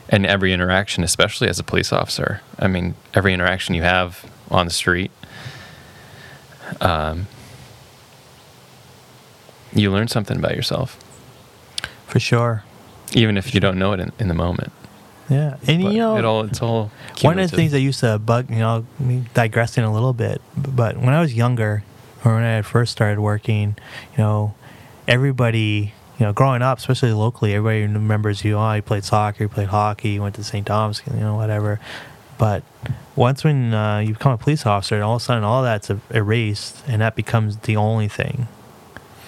[0.10, 2.42] and every interaction, especially as a police officer.
[2.60, 5.12] I mean, every interaction you have on the street,
[6.82, 7.28] um,
[9.74, 10.98] you learn something about yourself,
[12.08, 12.64] For sure.
[13.14, 14.72] even if you don't know it in, in the moment.
[15.30, 15.56] Yeah.
[15.66, 18.20] And But you know, it all it's all one of the things that used to
[18.20, 21.84] bug, you know, me digressing a little bit, but when I was younger,
[22.24, 23.76] or when I first started working,
[24.12, 24.54] you know,
[25.08, 28.58] everybody, you know, growing up, especially locally, everybody remembers you.
[28.58, 30.66] Oh, you played soccer, you played hockey, you went to St.
[30.66, 31.80] Thomas, you know, whatever.
[32.38, 32.64] But
[33.16, 35.90] once when uh, you become a police officer, and all of a sudden all that's
[35.90, 38.48] er- erased, and that becomes the only thing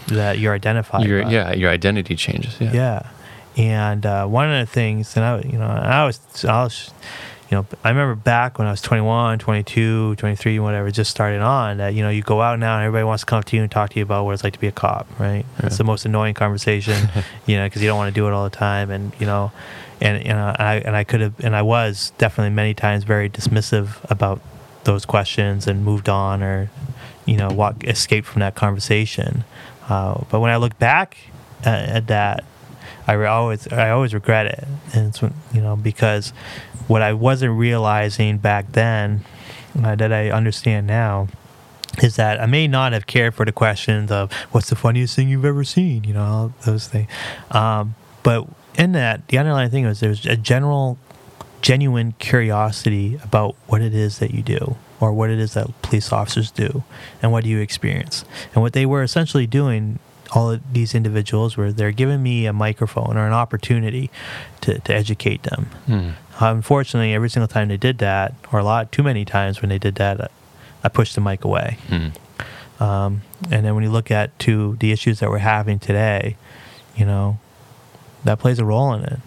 [0.07, 1.05] that you're identified.
[1.05, 2.59] your yeah your identity changes.
[2.59, 2.73] Yeah.
[2.73, 3.09] Yeah.
[3.55, 6.91] And uh, one of the things, and I, you know, I was, I was,
[7.53, 11.77] you know, I remember back when I was 21, 22, 23, whatever, just started on
[11.77, 13.61] that, you know, you go out now and everybody wants to come up to you
[13.61, 15.45] and talk to you about what it's like to be a cop, right?
[15.59, 17.09] It's the most annoying conversation,
[17.45, 18.89] you know, because you don't want to do it all the time.
[18.89, 19.51] And, you know,
[20.01, 23.29] and, you know, I, and I could have, and I was definitely many times very
[23.29, 24.41] dismissive about
[24.85, 26.71] those questions and moved on or,
[27.27, 29.43] you know, walk, escape from that conversation.
[29.87, 31.17] Uh, but when I look back
[31.63, 32.45] at, at that,
[33.07, 34.63] I re- always I always regret it,
[34.93, 36.31] and it's you know because
[36.87, 39.23] what I wasn't realizing back then
[39.81, 41.27] uh, that I understand now
[42.01, 45.29] is that I may not have cared for the questions of what's the funniest thing
[45.29, 47.09] you've ever seen, you know, all those things,
[47.51, 50.97] um, but in that the underlying thing was there's a general
[51.61, 56.11] genuine curiosity about what it is that you do or what it is that police
[56.11, 56.83] officers do
[57.21, 58.25] and what do you experience.
[58.53, 59.99] And what they were essentially doing
[60.33, 64.09] all of these individuals were they're giving me a microphone or an opportunity
[64.61, 65.65] to, to educate them.
[65.85, 66.09] Hmm.
[66.39, 69.77] Unfortunately every single time they did that or a lot too many times when they
[69.79, 70.27] did that I,
[70.83, 72.07] I pushed the mic away Hmm.
[72.83, 76.37] um, and then when you look at to the issues that we're having today,
[76.95, 77.39] you know,
[78.23, 79.19] that plays a role in it.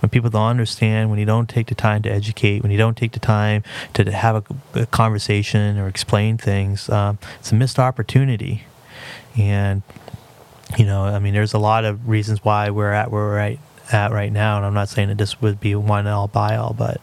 [0.00, 2.96] When people don't understand, when you don't take the time to educate, when you don't
[2.96, 3.62] take the time
[3.94, 4.36] to, to have
[4.74, 8.64] a, a conversation or explain things, um, it's a missed opportunity.
[9.38, 9.82] And
[10.76, 13.58] you know, I mean, there's a lot of reasons why we're at where we're at,
[13.92, 16.74] at right now, and I'm not saying that this would be one all by all,
[16.74, 17.00] but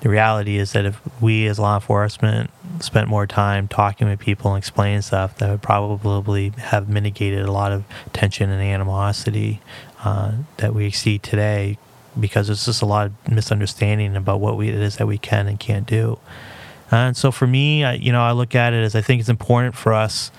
[0.00, 2.50] the reality is that if we as law enforcement
[2.80, 7.52] spent more time talking with people and explaining stuff, that would probably have mitigated a
[7.52, 9.60] lot of tension and animosity
[10.02, 11.76] uh, that we see today
[12.18, 15.46] because there's just a lot of misunderstanding about what we, it is that we can
[15.46, 16.18] and can't do.
[16.90, 19.28] And so for me, I, you know, I look at it as I think it's
[19.28, 20.32] important for us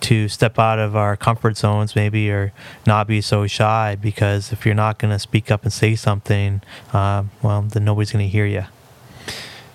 [0.00, 2.52] to step out of our comfort zones maybe or
[2.86, 6.62] not be so shy because if you're not going to speak up and say something,
[6.92, 8.64] uh, well, then nobody's going to hear you.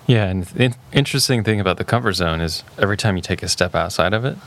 [0.06, 3.48] Yeah, and the interesting thing about the comfort zone is every time you take a
[3.48, 4.38] step outside of it,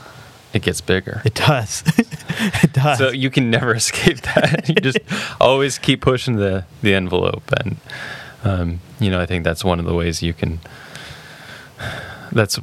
[0.52, 1.22] it gets bigger.
[1.24, 1.82] It does.
[1.98, 2.98] it does.
[2.98, 4.68] So you can never escape that.
[4.68, 4.98] you just
[5.40, 7.76] always keep pushing the, the envelope, and
[8.42, 10.60] um, you know I think that's one of the ways you can.
[12.32, 12.56] That's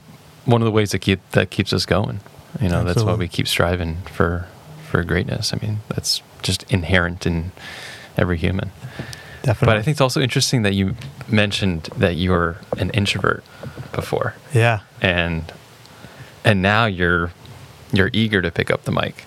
[0.45, 2.19] one of the ways that keep that keeps us going.
[2.61, 4.47] You know, that's why we keep striving for
[4.89, 5.53] for greatness.
[5.53, 7.51] I mean, that's just inherent in
[8.17, 8.71] every human.
[9.43, 9.65] Definitely.
[9.73, 10.95] But I think it's also interesting that you
[11.29, 13.43] mentioned that you were an introvert
[13.93, 14.79] before, Yeah.
[15.01, 15.51] and
[16.43, 17.31] and now you're
[17.93, 19.23] you're eager to pick up the mic.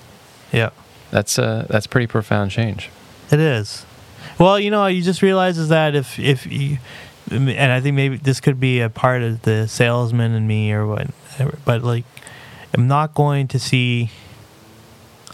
[0.53, 0.71] Yeah.
[1.11, 2.91] That's uh that's pretty profound change.
[3.31, 3.85] It is.
[4.39, 6.79] Well, you know, you just realize is that if if you,
[7.31, 10.87] and I think maybe this could be a part of the salesman and me or
[10.87, 11.09] what,
[11.65, 12.05] but like,
[12.75, 14.11] I'm not going to see.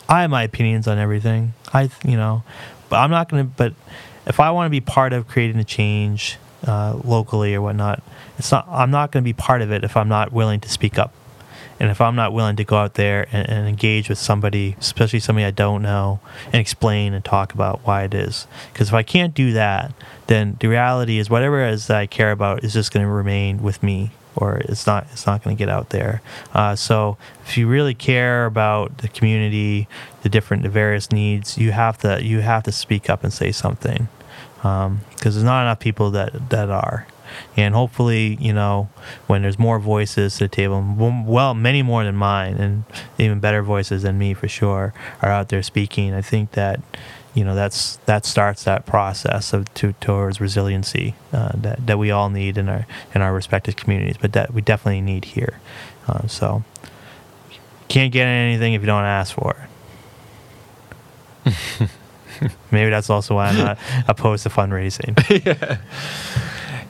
[0.09, 1.55] I have my opinions on everything.
[1.73, 2.45] I, you know,
[2.89, 3.53] but I'm not going to.
[3.57, 3.75] But
[4.27, 8.03] if I want to be part of creating a change uh, locally or whatnot,
[8.39, 8.67] it's not.
[8.69, 11.13] I'm not going to be part of it if I'm not willing to speak up.
[11.79, 15.21] And if I'm not willing to go out there and, and engage with somebody, especially
[15.21, 19.03] somebody I don't know, and explain and talk about why it is, because if I
[19.03, 19.93] can't do that,
[20.27, 23.13] then the reality is whatever it is that I care about is just going to
[23.13, 26.23] remain with me, or it's not it's not going to get out there.
[26.53, 29.89] Uh, so if you really care about the community,
[30.23, 33.51] the different the various needs, you have to you have to speak up and say
[33.51, 34.09] something,
[34.57, 37.07] because there's not enough people that that are
[37.57, 38.89] and hopefully you know
[39.27, 40.83] when there's more voices to the table
[41.27, 42.85] well many more than mine and
[43.19, 46.81] even better voices than me for sure are out there speaking i think that
[47.37, 52.11] you know that's that starts that process of to, towards resiliency uh, that, that we
[52.11, 55.61] all need in our in our respective communities but that we definitely need here
[56.09, 56.65] uh, so
[57.87, 59.69] can't get anything if you don't ask for
[61.47, 61.61] it
[62.73, 65.15] maybe that's also why i'm not opposed to fundraising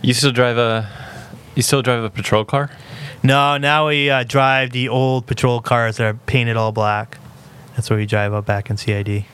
[0.03, 0.89] You still drive a
[1.55, 2.71] you still drive a patrol car?
[3.23, 7.19] No, now we uh, drive the old patrol cars that are painted all black.
[7.75, 9.25] That's what we drive out back in CID.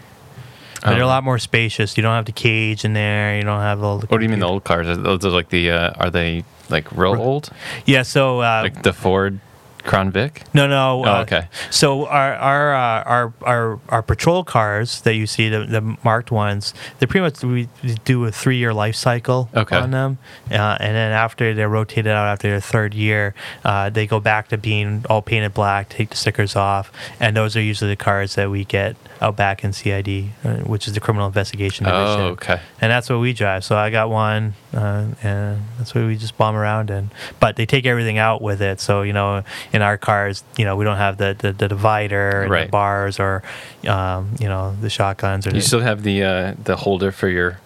[0.82, 1.08] But they're a Oh.
[1.08, 1.96] lot more spacious.
[1.96, 3.36] You don't have the cage in there.
[3.36, 4.06] You don't have all the.
[4.08, 4.86] What do you mean the old cars?
[4.88, 7.50] Are those are like the uh, are they like real old?
[7.86, 8.02] Yeah.
[8.02, 9.38] So uh, Like the Ford
[9.84, 10.42] Crown Vic?
[10.54, 11.02] No, no.
[11.04, 11.48] Oh, uh, okay.
[11.70, 16.30] So our our, uh, our our our patrol cars that you see, the, the marked
[16.30, 17.68] ones, they pretty much we
[18.04, 19.76] do a three year life cycle Okay.
[19.76, 20.18] on them,
[20.50, 24.48] uh, and then after they're rotated out after their third year, uh, they go back
[24.48, 28.34] to being all painted black, take the stickers off, and those are usually the cars
[28.36, 32.20] that we get out back in CID, uh, which is the Criminal Investigation Division.
[32.20, 32.60] Oh, okay.
[32.80, 33.64] And that's what we drive.
[33.64, 37.10] So I got one, uh, and that's what we just bomb around in.
[37.40, 38.80] But they take everything out with it.
[38.80, 42.46] So you know, in our cars, you know, we don't have the the, the divider
[42.48, 42.66] Right.
[42.66, 43.42] the bars or,
[43.86, 45.50] um, you know, the shotguns or.
[45.50, 47.60] You the, still have the uh, the holder for your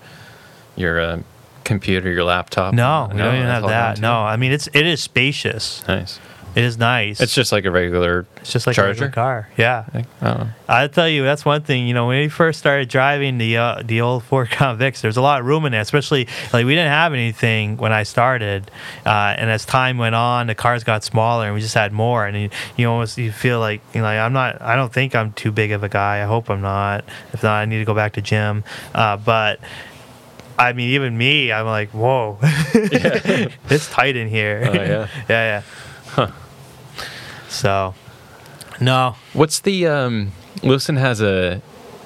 [0.77, 1.23] your uh,
[1.64, 2.75] computer, your laptop?
[2.75, 4.01] no, we don't even have that.
[4.01, 5.87] No, I mean it's it is spacious.
[5.88, 6.19] Nice.
[6.57, 7.21] It is nice.
[7.21, 8.25] It's just like a regular.
[8.37, 8.90] it's just like a charger.
[8.92, 9.49] regular car.
[9.59, 9.85] Yeah.
[9.92, 10.55] Like, I.
[10.66, 11.87] I tell you, that's one thing.
[11.87, 15.19] You know, when we first started driving the uh, the old Ford Crown Vics, there's
[15.19, 15.83] a lot of room in there.
[15.83, 18.71] Especially like we didn't have anything when I started,
[19.05, 22.25] uh, and as time went on, the cars got smaller, and we just had more.
[22.25, 24.62] And you, you almost you feel like you know, like I'm not.
[24.62, 26.23] I don't think I'm too big of a guy.
[26.23, 27.05] I hope I'm not.
[27.35, 28.64] If not, I need to go back to gym.
[28.95, 29.61] Uh, but.
[30.59, 34.64] I mean, even me, I'm like, whoa, it's tight in here.
[34.66, 35.09] Oh, yeah.
[35.29, 35.62] yeah,
[36.16, 36.31] yeah.
[37.57, 37.95] So,
[38.81, 40.33] no, What's the um?
[40.62, 41.61] Lewiston has a,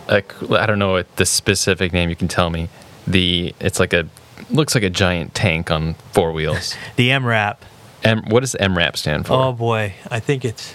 [0.09, 2.09] a I don't know what the specific name.
[2.09, 2.69] You can tell me.
[3.07, 4.09] The it's like a
[4.51, 6.77] looks like a giant tank on four wheels.
[6.97, 7.57] the MRAP.
[8.03, 9.35] M, what does MRAP stand for?
[9.35, 10.75] Oh boy, I think it's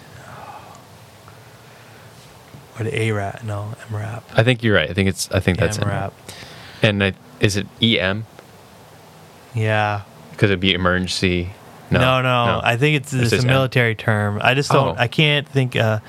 [2.77, 3.43] or the ARAP.
[3.43, 4.23] No, MRAP.
[4.33, 4.89] I think you're right.
[4.89, 6.11] I think it's I think that's it MRAP.
[6.81, 8.25] And I, is it EM?
[9.53, 10.01] Yeah.
[10.31, 11.51] Because it'd be emergency.
[11.91, 13.47] No, No, no, I think it's, it's a M.
[13.47, 14.39] military term.
[14.43, 14.97] I just don't.
[14.97, 15.01] Oh.
[15.01, 15.75] I can't think.
[15.75, 15.99] Uh,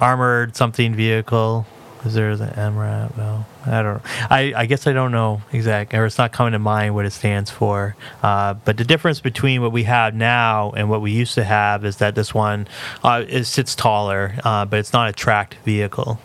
[0.00, 1.66] armored something vehicle.
[2.04, 3.16] Is there the MRAP?
[3.16, 4.02] No, I don't.
[4.30, 7.12] I, I guess I don't know exactly, or it's not coming to mind what it
[7.12, 7.94] stands for.
[8.22, 11.84] Uh, but the difference between what we have now and what we used to have
[11.84, 12.66] is that this one
[13.04, 16.18] uh, it sits taller, uh, but it's not a tracked vehicle.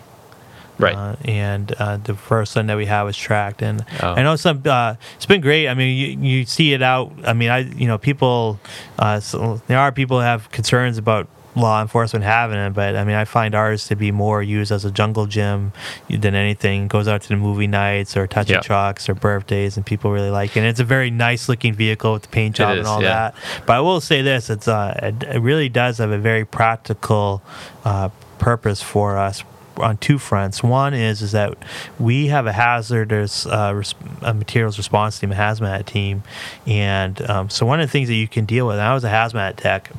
[0.79, 0.95] Right.
[0.95, 4.13] Uh, and uh, the first one that we had was tracked, and Oh.
[4.13, 4.61] I know some.
[4.65, 5.67] Uh, it's been great.
[5.67, 7.11] I mean, you, you see it out.
[7.25, 8.59] I mean, I you know people.
[8.99, 13.03] Uh, so there are people who have concerns about law enforcement having it, but I
[13.03, 15.73] mean, I find ours to be more used as a jungle gym
[16.09, 16.87] than anything.
[16.87, 20.29] Goes out to the movie nights or touch and trucks or birthdays, and people really
[20.29, 20.59] like it.
[20.59, 23.31] And it's a very nice looking vehicle with the paint job is, and all yeah.
[23.31, 23.35] that.
[23.65, 27.41] But I will say this: it's uh, it, it really does have a very practical
[27.83, 28.09] uh,
[28.39, 29.43] purpose for us
[29.79, 30.63] on two fronts.
[30.63, 31.57] One is is that
[31.99, 36.23] we have a hazardous uh, res- uh, materials response team, a hazmat team,
[36.65, 38.77] and um, so one of the things that you can deal with.
[38.77, 39.91] I was a hazmat tech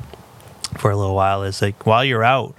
[0.77, 1.43] for a little while.
[1.43, 2.55] Is like while you're out,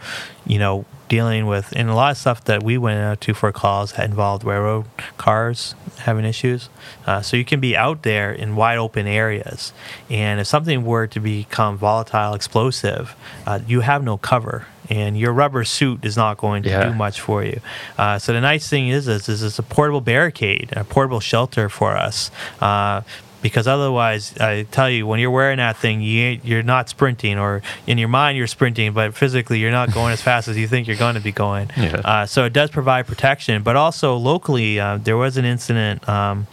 [0.46, 0.84] you know.
[1.10, 4.10] Dealing with and a lot of stuff that we went out to for calls had
[4.10, 4.84] involved railroad
[5.16, 6.68] cars having issues.
[7.04, 9.72] Uh, so you can be out there in wide open areas,
[10.08, 15.32] and if something were to become volatile, explosive, uh, you have no cover, and your
[15.32, 16.88] rubber suit is not going to Yeah.
[16.88, 17.60] do much for you.
[17.96, 21.68] Uh, so the nice thing is, is, is it's a portable barricade, a portable shelter
[21.68, 22.30] for us.
[22.60, 23.00] Uh,
[23.42, 27.62] because otherwise, I tell you, when you're wearing that thing, you you're not sprinting, or
[27.86, 30.86] in your mind you're sprinting, but physically you're not going as fast as you think
[30.86, 31.70] you're going to be going.
[31.74, 32.02] Yeah.
[32.04, 36.48] Uh, so it does provide protection, but also locally, uh, there was an incident um,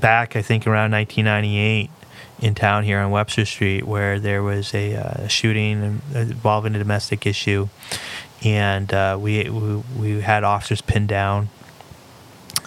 [0.00, 1.90] back, I think, around 1998
[2.40, 7.26] in town here on Webster Street where there was a uh, shooting involving a domestic
[7.26, 7.68] issue,
[8.44, 11.48] and uh, we, we we had officers pinned down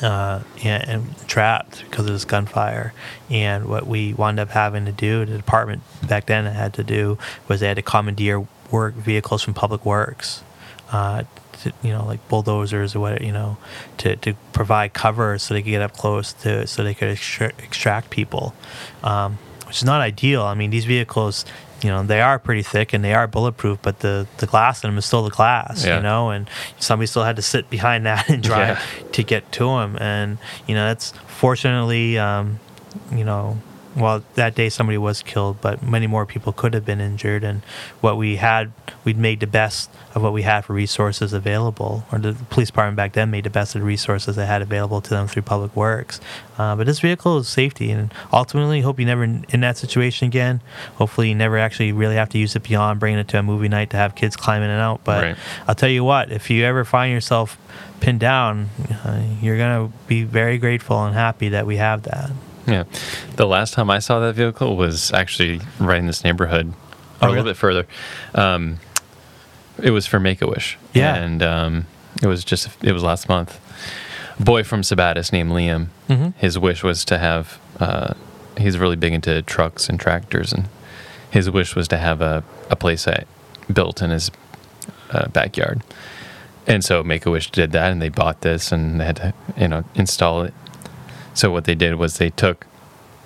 [0.02, 2.94] uh, and, and trapped because of this gunfire.
[3.30, 7.18] And what we wound up having to do, the department back then had to do,
[7.48, 10.44] was they had to commandeer work vehicles from Public Works.
[10.92, 11.24] Uh,
[11.62, 13.58] to, you know, like bulldozers or what, you know,
[13.98, 17.52] to, to provide cover so they could get up close to, so they could extra-
[17.60, 18.56] extract people,
[19.04, 19.38] um,
[19.70, 20.42] which is not ideal.
[20.42, 21.46] I mean, these vehicles,
[21.84, 24.90] you know, they are pretty thick and they are bulletproof, but the, the glass in
[24.90, 25.98] them is still the glass, Yeah.
[25.98, 29.08] you know, and somebody still had to sit behind that and drive Yeah.
[29.12, 29.96] to get to them.
[30.02, 32.60] And, you know, that's fortunately, um,
[33.14, 33.60] you know,
[34.00, 37.44] well, that day somebody was killed, but many more people could have been injured.
[37.44, 37.62] And
[38.02, 38.72] what we had,
[39.04, 42.98] we'd made the best of what we had for resources available, or the police department
[42.98, 45.76] back then made the best of the resources they had available to them through public
[45.76, 46.20] works.
[46.58, 50.28] Uh, but this vehicle is safety, and ultimately, hope you never in, in that situation
[50.28, 50.62] again.
[50.96, 53.70] Hopefully, you never actually really have to use it beyond bringing it to a movie
[53.70, 55.04] night to have kids climbing it out.
[55.04, 55.36] But Right.
[55.68, 57.58] I'll tell you what, if you ever find yourself
[58.00, 58.70] pinned down,
[59.06, 62.32] uh, you're gonna be very grateful and happy that we have that.
[62.70, 62.84] Yeah.
[63.36, 66.74] The last time I saw that vehicle was actually right in this neighborhood,
[67.22, 67.50] Oh, a little really?
[67.52, 67.88] bit further.
[68.36, 68.80] Um,
[69.82, 70.78] it was for Make a Wish.
[70.94, 71.16] Yeah.
[71.16, 71.86] and um,
[72.22, 73.60] it was just it was last month.
[74.40, 75.88] A boy from Sabattus named Liam.
[76.10, 76.34] Mhm.
[76.38, 77.60] His wish was to have.
[77.80, 78.14] Uh,
[78.58, 80.68] he's really big into trucks and tractors, and
[81.32, 83.26] his wish was to have a a playset
[83.72, 84.32] built in his
[85.12, 85.82] uh, backyard.
[86.68, 89.34] And so Make a Wish did that, and they bought this, and they had to
[89.58, 90.54] you know install it.
[91.40, 92.68] So what they did was they took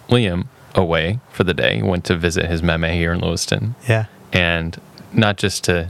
[0.07, 0.45] Liam
[0.75, 4.05] away for the day, went to visit his meme here in Lewiston, Yeah.
[4.31, 4.79] and
[5.11, 5.89] not just to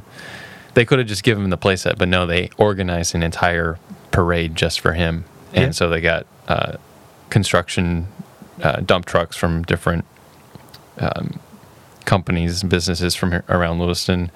[0.74, 3.78] they could have just given him the playset but no they organized an entire
[4.12, 5.72] parade just for him and Yeah.
[5.72, 6.78] so they got uh,
[7.30, 8.08] construction
[8.62, 10.04] uh, dump trucks from different
[11.00, 11.40] um,
[12.06, 14.32] companies and businesses from around lewiston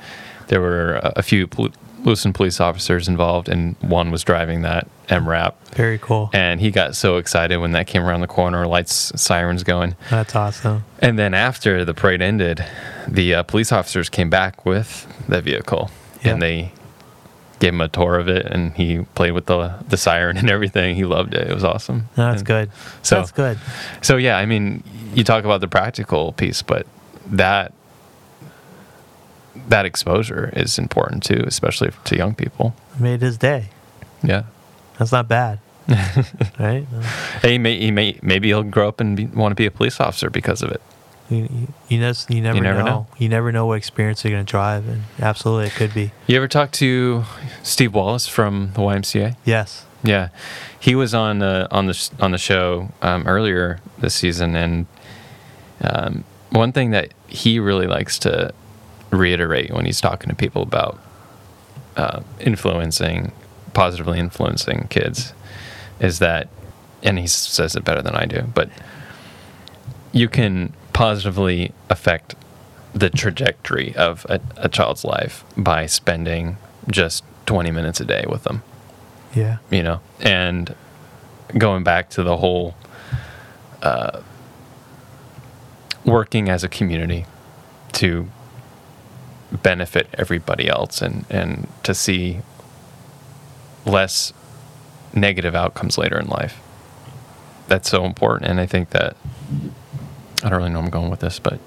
[0.47, 1.69] there were a, a few pol-
[2.07, 6.29] lewiston police officers involved and one was driving that mrap Very cool.
[6.33, 10.33] and he got so excited when that came around the corner lights sirens going That's
[10.35, 10.83] awesome.
[10.99, 12.63] and then after the parade ended,
[13.07, 15.91] the uh, police officers came back with the vehicle
[16.23, 16.31] Yeah.
[16.31, 16.71] and they
[17.59, 20.95] gave him a tour of it and he played with the the siren and everything.
[20.95, 21.49] He loved it.
[21.49, 22.07] It was awesome.
[22.15, 22.71] No, that's And good.
[23.01, 23.57] So- that's good.
[24.01, 24.83] So yeah, I mean,
[25.13, 26.85] you talk about the practical piece, but
[27.31, 27.73] that
[29.68, 32.76] that exposure is important too, especially to young people.
[32.99, 33.70] Made his day.
[34.24, 34.43] Yeah.
[34.97, 35.59] That's not bad.
[36.59, 36.86] right?
[37.41, 39.72] Hey, he may, he may maybe he'll grow up and be, want to be a
[39.72, 40.82] police officer because of it.
[41.30, 42.86] You, you, you, just, you never, never know.
[42.86, 43.07] know.
[43.18, 44.88] You never know what experience you're going to drive.
[44.88, 46.11] And absolutely, it could be.
[46.26, 47.24] You ever talk to
[47.63, 49.36] Steve Wallace from the YMCA?
[49.43, 49.86] Yes.
[50.03, 50.30] Yeah,
[50.80, 54.86] he was on uh, on the on the show um, earlier this season, and
[55.82, 58.53] um, one thing that he really likes to
[59.11, 60.99] reiterate when he's talking to people about
[61.95, 63.31] uh, influencing,
[63.73, 65.33] positively influencing kids,
[65.99, 66.47] is that,
[67.03, 68.69] and he says it better than I do, but
[70.11, 72.35] you can positively affect
[72.93, 76.57] the trajectory of a, a child's life by spending
[76.89, 78.63] just 20 minutes a day with them
[79.35, 79.57] Yeah.
[79.69, 80.73] you know and
[81.57, 82.75] going back to the whole
[83.83, 84.21] uh,
[86.05, 87.25] working as a community
[87.93, 88.27] to
[89.51, 92.39] benefit everybody else and and to see
[93.85, 94.33] less
[95.13, 96.59] negative outcomes later in life
[97.67, 99.15] that's so important and i think that
[100.43, 101.59] i don't really know where i'm going with this but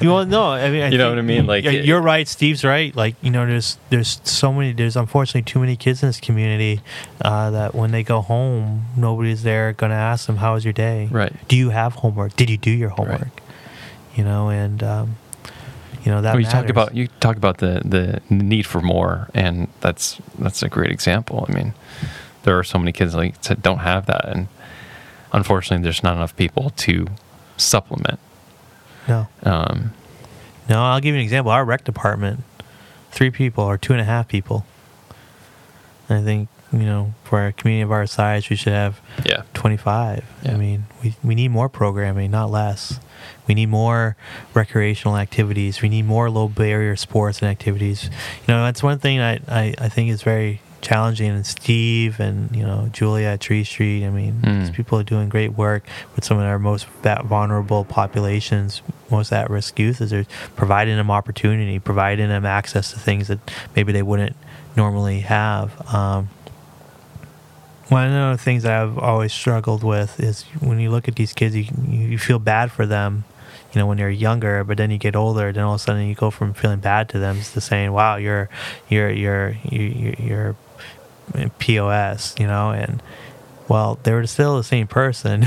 [0.00, 1.46] you well, no, I mean, I You know what I mean?
[1.46, 2.26] Like, it- you're right.
[2.26, 2.94] Steve's right.
[2.96, 4.72] Like, you know, there's there's so many.
[4.72, 6.80] There's unfortunately too many kids in this community
[7.22, 10.72] uh, that when they go home, nobody's there going to ask them, "How was your
[10.72, 11.08] day?
[11.10, 11.32] Right.
[11.48, 12.34] Do you have homework?
[12.34, 13.40] Did you do your homework?
[14.16, 15.16] You know, and um,
[16.08, 16.32] you know that.
[16.32, 20.62] Well, you talk about you talk about the the need for more, and that's that's
[20.62, 21.44] a great example.
[21.46, 21.74] I mean,
[22.44, 24.48] there are so many kids like that don't have that, and
[25.34, 27.08] unfortunately, there's not enough people to
[27.58, 28.18] supplement.
[29.06, 29.92] no, Um,
[30.66, 30.82] no.
[30.82, 31.52] I'll give you an example.
[31.52, 32.42] Our rec department,
[33.10, 34.64] three people or two and a half people.
[36.08, 39.42] And I think you know, for a community of our size, we should have yeah,
[39.54, 40.24] 25.
[40.44, 43.00] I mean, we, we need more programming, not less.
[43.46, 44.16] We need more
[44.54, 45.80] recreational activities.
[45.82, 48.04] We need more low barrier sports and activities.
[48.46, 51.30] You know, that's one thing I, I, I think is very challenging.
[51.30, 54.60] And Steve and, you know, Julia at Tree Street, I mean, Mm.
[54.60, 59.48] these people are doing great work with some of our most vulnerable populations, most at
[59.50, 63.38] risk youth, is they're providing them opportunity, providing them access to things that
[63.74, 64.36] maybe they wouldn't
[64.76, 65.92] normally have.
[65.92, 66.28] Um,
[67.88, 71.56] one of the things I've always struggled with is when you look at these kids,
[71.56, 73.24] you you feel bad for them,
[73.72, 76.06] you know, when they're younger, but then you get older, then all of a sudden
[76.06, 78.48] you go from feeling bad to them to saying, "Wow, you're
[78.88, 80.56] you're you're you're, you're
[81.58, 83.02] POS," you know, and
[83.68, 85.40] well, they were still the same person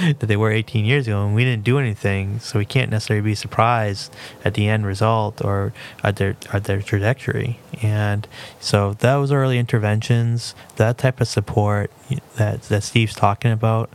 [0.00, 3.22] that they were 18 years ago, and we didn't do anything, so we can't necessarily
[3.22, 4.12] be surprised
[4.44, 7.60] at the end result or at their at their trajectory.
[7.80, 8.26] And
[8.58, 11.92] so those early interventions, that type of support
[12.36, 13.90] that that Steve's talking about,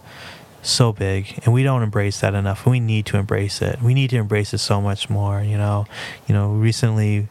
[0.62, 2.66] so big, and we don't embrace that enough.
[2.66, 3.82] We need to embrace it.
[3.82, 5.42] We need to embrace it so much more.
[5.42, 5.88] You know,
[6.26, 7.28] you know, recently,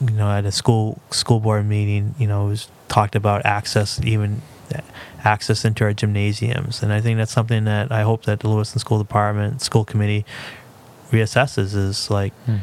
[0.00, 4.00] you know, at a school school board meeting, you know, it was talked about access
[4.02, 4.42] even
[5.24, 6.82] access into our gymnasiums.
[6.82, 10.24] And I think that's something that I hope that the Lewiston School Department, school committee
[11.10, 12.56] reassesses is like, Hmm.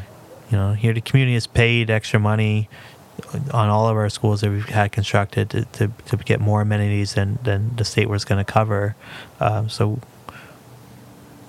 [0.50, 2.68] you know, here the community has paid extra money
[3.52, 7.14] on all of our schools that we've had constructed to, to, to get more amenities
[7.14, 8.94] than, than the state was going to cover.
[9.40, 9.98] Um, so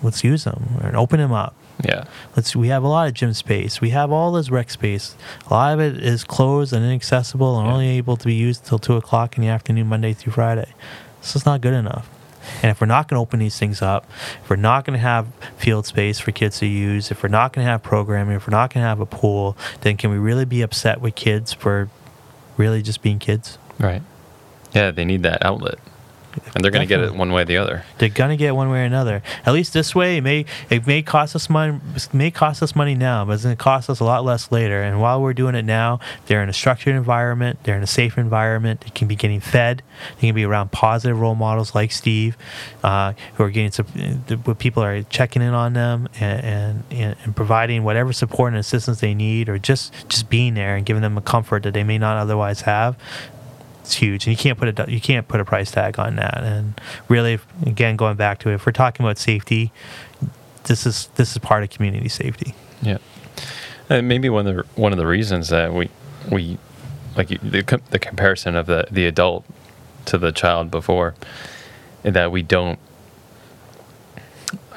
[0.04, 1.54] let's use them and open them up.
[1.84, 2.56] yeah, Let's.
[2.56, 3.80] We have a lot of gym space.
[3.82, 5.16] We have all this rec space.
[5.50, 7.74] A lot of it is closed and inaccessible and Yeah.
[7.74, 10.70] only able to be used till two o'clock in the afternoon, Monday through Friday.
[11.22, 12.10] This is not good enough.
[12.64, 14.10] And if we're not going to open these things up,
[14.42, 15.28] if we're not going to have
[15.58, 18.52] field space for kids to use, if we're not going to have programming, if we're
[18.58, 21.90] not going to have a pool, then can we really be upset with kids for
[22.56, 23.58] really just being kids?
[23.78, 24.02] Right.
[24.74, 25.78] Yeah, they need that outlet.
[26.56, 27.84] And they're going to get it one way or the other.
[27.98, 29.24] They're gonna get it one way or another.
[29.46, 31.80] At least this way, it may it may cost us money.
[32.14, 34.82] May cost us money now, but it's gonna cost us a lot less later.
[34.82, 37.60] And while we're doing it now, they're in a structured environment.
[37.64, 38.82] They're in a safe environment.
[38.82, 39.82] They can be getting fed.
[40.16, 42.38] They can be around positive role models like Steve,
[42.84, 43.86] uh, who are getting some.
[43.86, 49.00] Where people are checking in on them and, and and providing whatever support and assistance
[49.00, 51.98] they need, or just just being there and giving them a comfort that they may
[51.98, 52.98] not otherwise have
[53.88, 56.44] it's huge, and you can't put a you can't put a price tag on that.
[56.44, 59.72] And really, again, going back to it, if we're talking about safety,
[60.66, 62.54] this is this is part of community safety.
[62.82, 62.98] Yeah,
[63.90, 65.90] and maybe one of the one of the reasons that we
[66.30, 66.58] we
[67.16, 69.46] like the the comparison of the the adult
[70.06, 71.16] to the child before,
[72.04, 72.80] that we don't,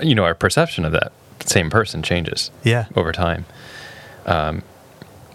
[0.00, 1.12] you know, our perception of that
[1.46, 3.44] same person changes Yeah, over time.
[4.24, 4.62] Um,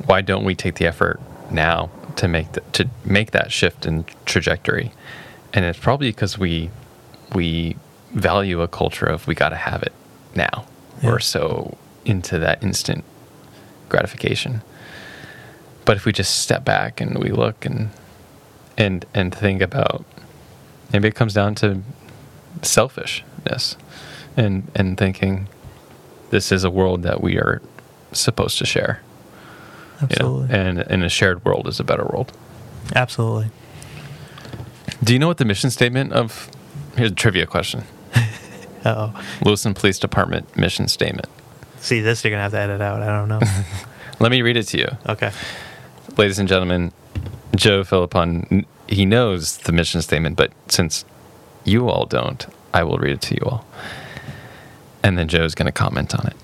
[0.05, 1.19] why don't we take the effort
[1.51, 4.91] now to make the, to make that shift in trajectory?
[5.53, 6.69] And it's probably because we
[7.33, 7.75] we
[8.11, 9.93] value a culture of we got to have it
[10.35, 10.65] now.
[11.01, 11.11] Yeah.
[11.11, 13.03] We're so into that instant
[13.89, 14.61] gratification.
[15.85, 17.89] But if we just step back and we look and
[18.77, 20.05] and and think about
[20.91, 21.81] maybe it comes down to
[22.61, 23.77] selfishness
[24.35, 25.47] and and thinking
[26.29, 27.61] this is a world that we are
[28.11, 29.01] supposed to share.
[30.01, 32.31] You know, absolutely, and and a shared world is a better world.
[32.95, 33.49] absolutely.
[35.03, 36.49] Do you know what the mission statement of
[36.95, 37.83] here's a trivia question.
[38.87, 39.19] Oh.
[39.43, 41.27] Lewiston Police Department mission statement.
[41.79, 43.01] See, this you're gonna have to edit out.
[43.01, 43.41] I don't know.
[44.19, 44.87] Let me read it to you.
[45.09, 45.31] okay.
[46.17, 46.91] Ladies and gentlemen,
[47.55, 51.03] Joe Philippon, he knows the mission statement, but since
[51.63, 53.65] you all don't, I will read it to you all.
[55.01, 56.35] And then Joe's going to comment on it.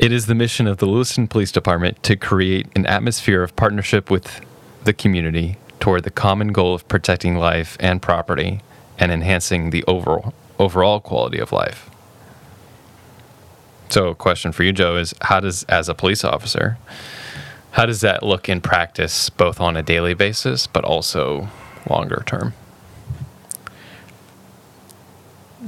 [0.00, 4.10] It is the mission of the Lewiston Police Department to create an atmosphere of partnership
[4.10, 4.40] with
[4.82, 8.62] the community toward the common goal of protecting life and property
[8.98, 11.90] and enhancing the overall, overall quality of life.
[13.90, 16.78] So, a question for you, Joe, is how does, as a police officer,
[17.72, 21.50] how does that look in practice, both on a daily basis, but also
[21.90, 22.54] longer term?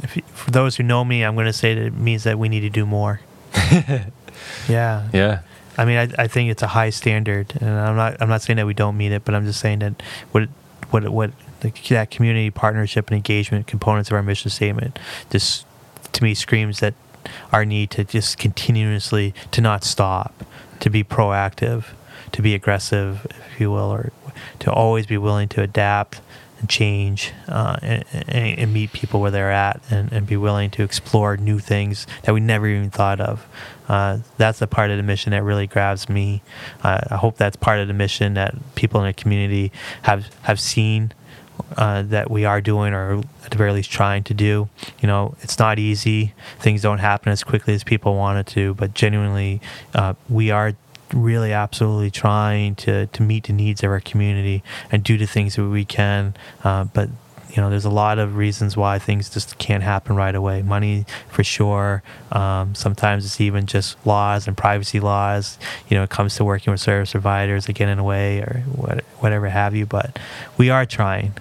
[0.02, 2.48] If you, for those who know me, I'm gonna say that it means that we
[2.48, 3.20] need to do more.
[4.68, 5.08] yeah.
[5.12, 5.40] Yeah.
[5.78, 8.58] I mean, I, I think it's a high standard, and I'm not I'm not saying
[8.58, 10.48] that we don't meet it, but I'm just saying that what
[10.90, 11.30] what what
[11.60, 14.98] the, that community partnership and engagement components of our mission statement
[15.30, 15.64] just
[16.12, 16.94] to me screams that
[17.52, 20.44] our need to just continuously to not stop,
[20.80, 21.84] to be proactive,
[22.32, 24.12] to be aggressive, if you will, or
[24.58, 26.20] to always be willing to adapt
[26.58, 30.70] and change uh, and, and, and meet people where they're at and, and be willing
[30.70, 33.46] to explore new things that we never even thought of.
[33.88, 36.42] Uh, that's the part of the mission that really grabs me.
[36.82, 39.72] Uh, I hope that's part of the mission that people in the community
[40.02, 41.12] have have seen
[41.76, 44.68] uh, that we are doing, or at the very least trying to do.
[45.00, 46.34] You know, it's not easy.
[46.58, 49.60] Things don't happen as quickly as people want it to, but genuinely,
[49.94, 50.74] uh, we are
[51.12, 55.56] really absolutely trying to, to meet the needs of our community and do the things
[55.56, 56.34] that we can.
[56.64, 57.10] Uh, but
[57.52, 60.62] you know, there's a lot of reasons why things just can't happen right away.
[60.62, 62.02] Money, for sure.
[62.30, 65.58] Um, sometimes it's even just laws and privacy laws.
[65.88, 69.04] You know, it comes to working with service providers get in the way or what,
[69.18, 69.84] whatever have you.
[69.84, 70.18] But
[70.56, 71.34] we are trying.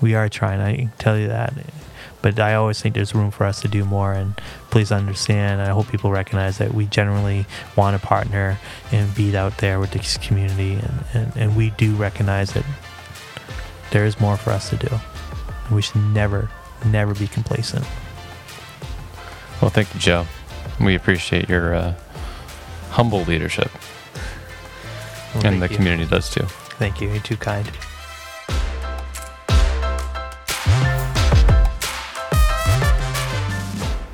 [0.00, 0.60] We are trying.
[0.60, 1.52] I can tell you that.
[2.22, 4.14] But I always think there's room for us to do more.
[4.14, 4.40] And
[4.70, 5.60] please understand.
[5.60, 7.44] I hope people recognize that we generally
[7.76, 8.58] want to partner
[8.90, 10.74] and be out there with this community.
[10.74, 12.64] And, and, and we do recognize that
[13.90, 14.98] there is more for us to do.
[15.68, 16.50] And we should never,
[16.86, 17.84] never be complacent.
[19.62, 20.26] Well, thank you, Joe.
[20.80, 21.94] We appreciate your uh,
[22.90, 23.70] humble leadership,
[25.34, 25.76] Well, and the you.
[25.76, 26.44] community does too.
[26.78, 27.08] Thank you.
[27.10, 27.68] You're too kind.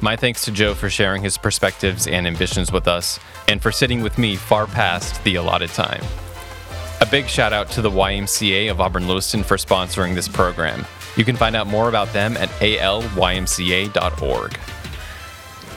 [0.01, 4.03] My thanks to Joe for sharing his perspectives and ambitions with us, and for sitting
[4.03, 6.03] with me far past the allotted time.
[7.01, 10.85] A big shout out to the YMCA of Auburn Lewiston for sponsoring this program.
[11.17, 14.59] You can find out more about them at alymca.org.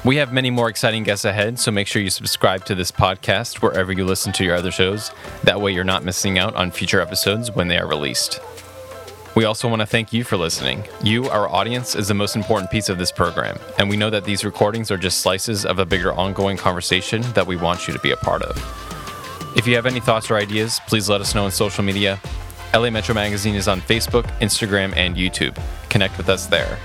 [0.06, 3.62] We have many more exciting guests ahead, so make sure you subscribe to this podcast
[3.62, 5.12] wherever you listen to your other shows.
[5.44, 8.40] That way, you're not missing out on future episodes when they are released.
[9.36, 10.84] We also want to thank you for listening.
[11.04, 14.24] You, our audience, is the most important piece of this program, and we know that
[14.24, 18.00] these recordings are just slices of a bigger ongoing conversation that we want you to
[18.00, 18.58] be a part of.
[19.58, 22.20] If you have any thoughts or ideas, please let us know on social media.
[22.74, 25.58] LA Metro Magazine is on Facebook, Instagram, and YouTube.
[25.90, 26.78] Connect with us there.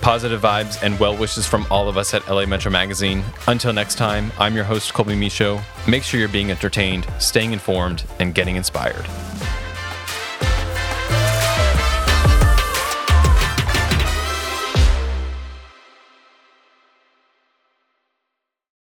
[0.00, 3.24] Positive vibes and well wishes from all of us at LA Metro Magazine.
[3.48, 5.62] Until next time, I'm your host, Colby Micho.
[5.88, 9.06] Make sure you're being entertained, staying informed, and getting inspired.